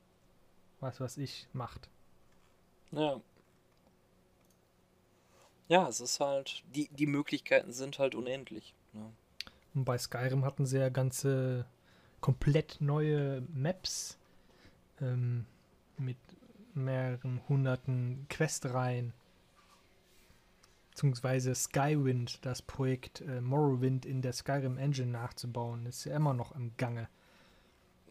was 0.81 1.01
was 1.01 1.17
ich 1.17 1.49
macht. 1.53 1.89
Ja. 2.93 3.21
Ja, 5.69 5.87
es 5.89 6.01
ist 6.01 6.21
halt, 6.21 6.63
die, 6.75 6.89
die 6.89 7.07
Möglichkeiten 7.07 7.73
sind 7.73 7.99
halt 7.99 8.15
unendlich. 8.15 8.75
Ne? 8.93 9.13
Und 9.75 9.85
bei 9.85 9.99
Skyrim 9.99 10.45
hatten 10.45 10.65
sie 10.65 10.79
ja 10.79 10.89
ganze 10.89 11.67
komplett 12.21 12.79
neue 12.81 13.43
Maps 13.53 14.19
ähm, 15.01 15.45
mit 15.99 16.17
mehreren 16.75 17.43
hunderten 17.49 18.27
Questreihen. 18.31 19.13
Beziehungsweise 20.99 21.55
Skywind, 21.55 22.45
das 22.45 22.61
Projekt 22.61 23.21
äh, 23.21 23.41
Morrowind 23.41 24.05
in 24.05 24.21
der 24.21 24.33
Skyrim 24.33 24.79
Engine 24.79 25.13
nachzubauen, 25.13 25.87
ist 25.87 26.05
ja 26.05 26.17
immer 26.17 26.35
noch 26.35 26.57
im 26.57 26.73
Gange. 26.77 27.09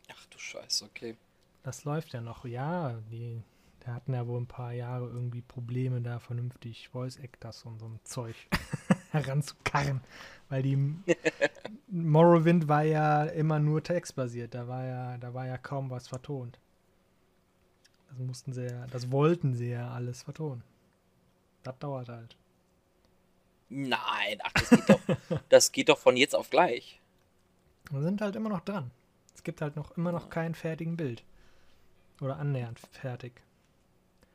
Ach 0.10 0.26
du 0.28 0.40
Scheiße, 0.40 0.86
okay. 0.86 1.18
Das 1.64 1.84
läuft 1.84 2.14
ja 2.14 2.22
noch, 2.22 2.46
ja. 2.46 2.98
Die, 3.12 3.44
die 3.84 3.88
hatten 3.92 4.14
ja 4.14 4.26
wohl 4.26 4.40
ein 4.40 4.48
paar 4.48 4.72
Jahre 4.72 5.08
irgendwie 5.08 5.42
Probleme, 5.42 6.00
da 6.00 6.20
vernünftig 6.20 6.88
Voice 6.88 7.18
Actors 7.18 7.66
und 7.66 7.78
so 7.78 7.88
ein 7.88 8.00
Zeug 8.06 8.38
heranzukarren. 9.12 10.00
Weil 10.48 10.64
die 10.64 10.78
Morrowind 11.90 12.70
war 12.70 12.84
ja 12.84 13.26
immer 13.26 13.60
nur 13.60 13.84
textbasiert, 13.84 14.54
da 14.54 14.70
war 14.70 14.86
ja, 14.86 15.18
da 15.18 15.34
war 15.34 15.46
ja 15.46 15.58
kaum 15.58 15.90
was 15.90 16.08
vertont. 16.08 16.58
Das 18.08 18.18
mussten 18.18 18.54
sie 18.54 18.64
ja, 18.64 18.88
das 18.88 19.12
wollten 19.12 19.56
sie 19.56 19.72
ja 19.72 19.92
alles 19.92 20.24
vertonen. 20.24 20.64
Das 21.64 21.78
dauert 21.80 22.08
halt. 22.08 22.38
Nein, 23.70 24.40
ach, 24.44 24.52
das 24.54 24.70
geht 24.70 24.90
doch, 24.90 25.02
das 25.50 25.72
geht 25.72 25.90
doch 25.90 25.98
von 25.98 26.18
jetzt 26.18 26.36
auf 26.36 26.50
gleich. 26.50 27.02
Wir 27.92 28.02
sind 28.02 28.22
halt 28.22 28.36
immer 28.36 28.50
noch 28.50 28.62
dran. 28.62 28.92
Es 29.36 29.44
gibt 29.44 29.62
halt 29.62 29.76
noch 29.76 29.92
immer 29.98 30.12
noch 30.12 30.30
kein 30.30 30.56
fertigen 30.56 30.98
Bild. 30.98 31.24
Oder 32.22 32.38
annähernd 32.38 32.80
fertig. 32.92 33.42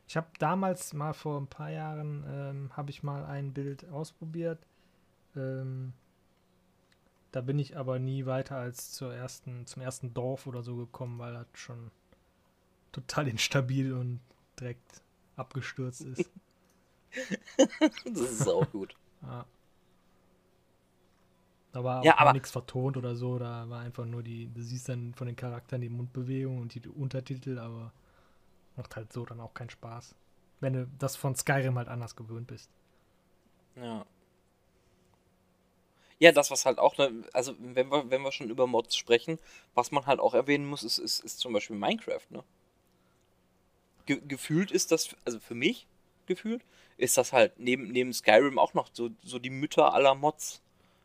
Ich 0.07 0.16
habe 0.16 0.29
damals 0.38 0.92
mal 0.92 1.14
vor 1.14 1.40
ein 1.40 1.47
paar 1.47 1.71
Jahren 1.71 2.25
ähm, 2.29 2.77
habe 2.77 2.90
ich 2.90 3.03
mal 3.03 3.25
ein 3.25 3.53
Bild 3.53 3.88
ausprobiert. 3.88 4.59
Ähm, 5.35 5.95
da 7.33 7.40
bin 7.40 7.59
ich 7.59 7.79
aber 7.79 7.99
nie 7.99 8.27
weiter 8.27 8.57
als 8.57 8.92
zur 8.92 9.14
ersten, 9.14 9.66
zum 9.66 9.81
ersten 9.81 10.12
Dorf 10.12 10.47
oder 10.47 10.62
so 10.62 10.77
gekommen, 10.77 11.18
weil 11.18 11.33
das 11.33 11.47
schon 11.55 11.90
total 12.92 13.27
instabil 13.27 13.95
und 13.95 14.21
direkt 14.61 15.03
abgestürzt 15.37 16.03
ist. 16.03 16.31
Das 18.07 18.31
ist 18.31 18.49
auch 18.49 18.71
gut. 18.71 18.97
Ja. 19.23 19.47
Da 21.73 21.83
war 21.85 22.01
auch 22.01 22.05
Ja, 22.05 22.19
aber- 22.19 22.33
nichts 22.35 22.51
vertont 22.51 22.97
oder 22.97 23.17
so, 23.17 23.39
da 23.39 23.69
war 23.71 23.81
einfach 23.81 24.05
nur 24.05 24.23
die, 24.23 24.47
du 24.53 24.61
siehst 24.63 24.89
dann 24.89 25.15
von 25.15 25.27
den 25.27 25.37
Charakteren 25.37 25.81
die 25.81 25.89
Mundbewegung 25.89 26.59
und 26.61 26.75
die 26.75 26.87
Untertitel, 26.89 27.59
aber 27.59 27.93
macht 28.77 28.95
halt 28.97 29.13
so 29.13 29.25
dann 29.25 29.41
auch 29.41 29.55
keinen 29.55 29.71
Spaß. 29.71 30.15
Wenn 30.61 30.75
du 30.75 30.87
das 30.99 31.17
von 31.17 31.35
Skyrim 31.35 31.79
halt 31.79 31.89
anders 31.89 32.15
gewöhnt 32.15 32.47
bist. 32.47 32.71
Ja. 33.77 34.05
Ja, 36.19 36.31
das, 36.31 36.51
was 36.51 36.67
halt 36.67 36.79
auch, 36.79 36.99
ne, 36.99 37.11
also 37.33 37.57
wenn 37.59 37.91
wir, 37.91 38.09
wenn 38.11 38.23
wir 38.23 38.31
schon 38.33 38.49
über 38.51 38.67
Mods 38.67 38.97
sprechen, 38.97 39.39
was 39.75 39.91
man 39.91 40.07
halt 40.07 40.21
auch 40.21 40.35
erwähnen 40.35 40.67
muss, 40.67 40.85
ist, 40.85 40.99
ist, 40.99 41.21
ist 41.25 41.41
zum 41.41 41.53
Beispiel 41.53 41.77
Minecraft, 41.77 42.31
ne? 42.31 42.45
Ge 44.07 44.21
gefühlt 44.27 44.71
ist 44.71 44.93
das, 44.93 45.17
also 45.25 45.41
für 45.41 45.55
mich 45.55 45.87
gefühlt, 46.27 46.65
ist 46.97 47.17
das 47.17 47.33
halt 47.33 47.59
neben, 47.59 47.89
neben 47.91 48.13
Skyrim 48.13 48.59
auch 48.59 48.75
noch 48.75 48.89
so, 48.93 49.11
so 49.23 49.39
die 49.39 49.51
Mütter 49.51 49.95
aller 49.95 50.15
Mods. 50.15 50.63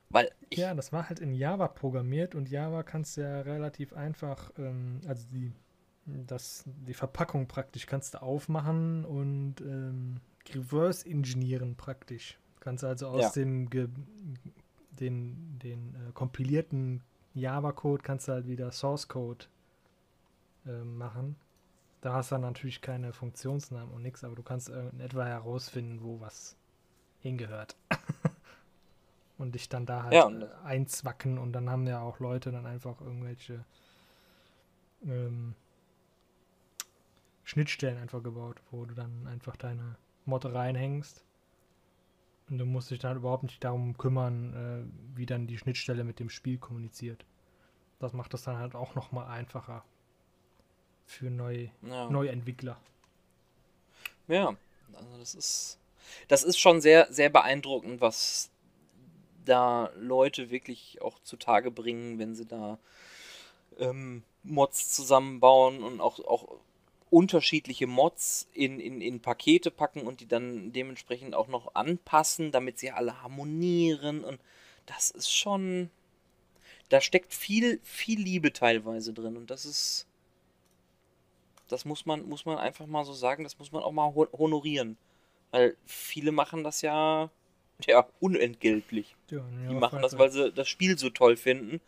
Weil 0.09 0.31
ich, 0.49 0.57
Ja, 0.57 0.73
das 0.73 0.91
war 0.93 1.09
halt 1.09 1.19
in 1.19 1.33
Java 1.33 1.67
programmiert 1.67 2.33
und 2.35 2.49
Java 2.49 2.83
kannst 2.83 3.17
du 3.17 3.21
ja 3.21 3.41
relativ 3.41 3.93
einfach, 3.93 4.51
ähm, 4.57 5.01
also 5.07 5.27
die, 5.31 5.51
das, 6.05 6.63
die 6.65 6.93
Verpackung 6.93 7.47
praktisch 7.47 7.85
kannst 7.85 8.13
du 8.15 8.21
aufmachen 8.21 9.05
und 9.05 9.61
ähm, 9.61 10.21
reverse 10.53 11.07
engineeren 11.07 11.75
praktisch. 11.75 12.39
Kannst 12.61 12.83
also 12.83 13.07
aus 13.07 13.21
Ja. 13.21 13.29
dem 13.31 13.69
ge, 13.69 13.89
den, 14.91 15.59
den 15.59 15.95
äh, 15.95 16.11
kompilierten 16.13 17.03
Java-Code 17.33 18.03
kannst 18.03 18.27
du 18.27 18.31
halt 18.33 18.47
wieder 18.47 18.71
Source-Code 18.71 19.45
äh, 20.65 20.83
machen. 20.83 21.35
Da 22.07 22.13
hast 22.13 22.31
du 22.31 22.35
dann 22.35 22.43
natürlich 22.43 22.79
keine 22.79 23.11
Funktionsnamen 23.11 23.93
und 23.93 24.01
nichts, 24.01 24.23
aber 24.23 24.33
du 24.33 24.41
kannst 24.41 24.69
in 24.69 25.01
etwa 25.01 25.25
herausfinden, 25.25 26.01
wo 26.01 26.21
was 26.21 26.55
hingehört. 27.19 27.75
und 29.37 29.55
dich 29.55 29.67
dann 29.67 29.85
da 29.85 30.03
halt 30.03 30.13
Ja, 30.13 30.23
und- 30.23 30.43
äh, 30.43 30.47
einzwacken 30.63 31.37
und 31.37 31.51
dann 31.51 31.69
haben 31.69 31.85
ja 31.85 31.99
auch 31.99 32.21
Leute 32.21 32.49
dann 32.53 32.65
einfach 32.65 33.01
irgendwelche 33.01 33.65
ähm, 35.03 35.53
Schnittstellen 37.43 37.97
einfach 37.97 38.23
gebaut, 38.23 38.61
wo 38.71 38.85
du 38.85 38.95
dann 38.95 39.27
einfach 39.27 39.57
deine 39.57 39.97
Mod 40.23 40.45
reinhängst. 40.45 41.25
Und 42.49 42.57
du 42.57 42.65
musst 42.65 42.89
dich 42.89 42.99
dann 42.99 43.17
überhaupt 43.17 43.43
nicht 43.43 43.61
darum 43.61 43.97
kümmern, 43.97 44.53
äh, 44.53 45.17
wie 45.17 45.25
dann 45.25 45.45
die 45.45 45.57
Schnittstelle 45.57 46.05
mit 46.05 46.21
dem 46.21 46.29
Spiel 46.29 46.57
kommuniziert. 46.57 47.25
Das 47.99 48.13
macht 48.13 48.33
das 48.33 48.43
dann 48.43 48.59
halt 48.59 48.75
auch 48.75 48.95
nochmal 48.95 49.27
einfacher 49.27 49.83
für 51.07 51.31
neu, 51.31 51.69
ja. 51.81 52.09
Neuentwickler. 52.09 52.79
Ja, 54.27 54.55
also 54.93 55.17
das 55.17 55.33
ist, 55.33 55.79
das 56.27 56.43
ist 56.43 56.59
schon 56.59 56.81
sehr, 56.81 57.07
sehr 57.11 57.29
beeindruckend, 57.29 58.01
was 58.01 58.51
da 59.45 59.89
Leute 59.95 60.49
wirklich 60.49 61.01
auch 61.01 61.19
zutage 61.23 61.71
bringen, 61.71 62.19
wenn 62.19 62.35
sie 62.35 62.45
da 62.45 62.77
ähm, 63.79 64.23
Mods 64.43 64.93
zusammenbauen 64.93 65.81
und 65.81 66.01
auch, 66.01 66.19
auch 66.19 66.59
unterschiedliche 67.09 67.87
Mods 67.87 68.49
in, 68.51 68.81
in, 68.81 68.99
in 68.99 69.21
Pakete 69.21 69.71
packen 69.71 70.01
und 70.01 70.19
die 70.19 70.27
dann 70.27 70.73
dementsprechend 70.73 71.35
auch 71.35 71.47
noch 71.47 71.73
anpassen, 71.73 72.51
damit 72.51 72.79
sie 72.79 72.91
alle 72.91 73.21
harmonieren 73.21 74.25
und 74.25 74.41
das 74.85 75.11
ist 75.11 75.31
schon, 75.31 75.89
da 76.89 76.99
steckt 76.99 77.33
viel, 77.33 77.79
viel 77.83 78.19
Liebe 78.19 78.51
teilweise 78.51 79.13
drin 79.13 79.37
und 79.37 79.49
das 79.49 79.65
ist, 79.65 80.05
das 81.67 81.85
muss 81.85 82.05
man, 82.05 82.27
muss 82.27 82.45
man 82.45 82.57
einfach 82.57 82.85
mal 82.85 83.05
so 83.05 83.13
sagen, 83.13 83.43
das 83.43 83.57
muss 83.59 83.71
man 83.71 83.83
auch 83.83 83.91
mal 83.91 84.13
honorieren. 84.13 84.97
Weil 85.51 85.75
viele 85.85 86.31
machen 86.31 86.63
das 86.63 86.81
ja, 86.81 87.29
ja, 87.85 88.07
unentgeltlich. 88.19 89.15
Ja, 89.29 89.41
Die 89.69 89.75
machen 89.75 90.01
das, 90.01 90.17
weil 90.17 90.31
sie 90.31 90.51
das 90.51 90.67
Spiel 90.67 90.97
so 90.97 91.09
toll 91.09 91.37
finden, 91.37 91.79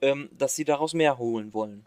ähm, 0.00 0.28
dass 0.36 0.56
sie 0.56 0.64
daraus 0.64 0.94
mehr 0.94 1.18
holen 1.18 1.52
wollen. 1.52 1.86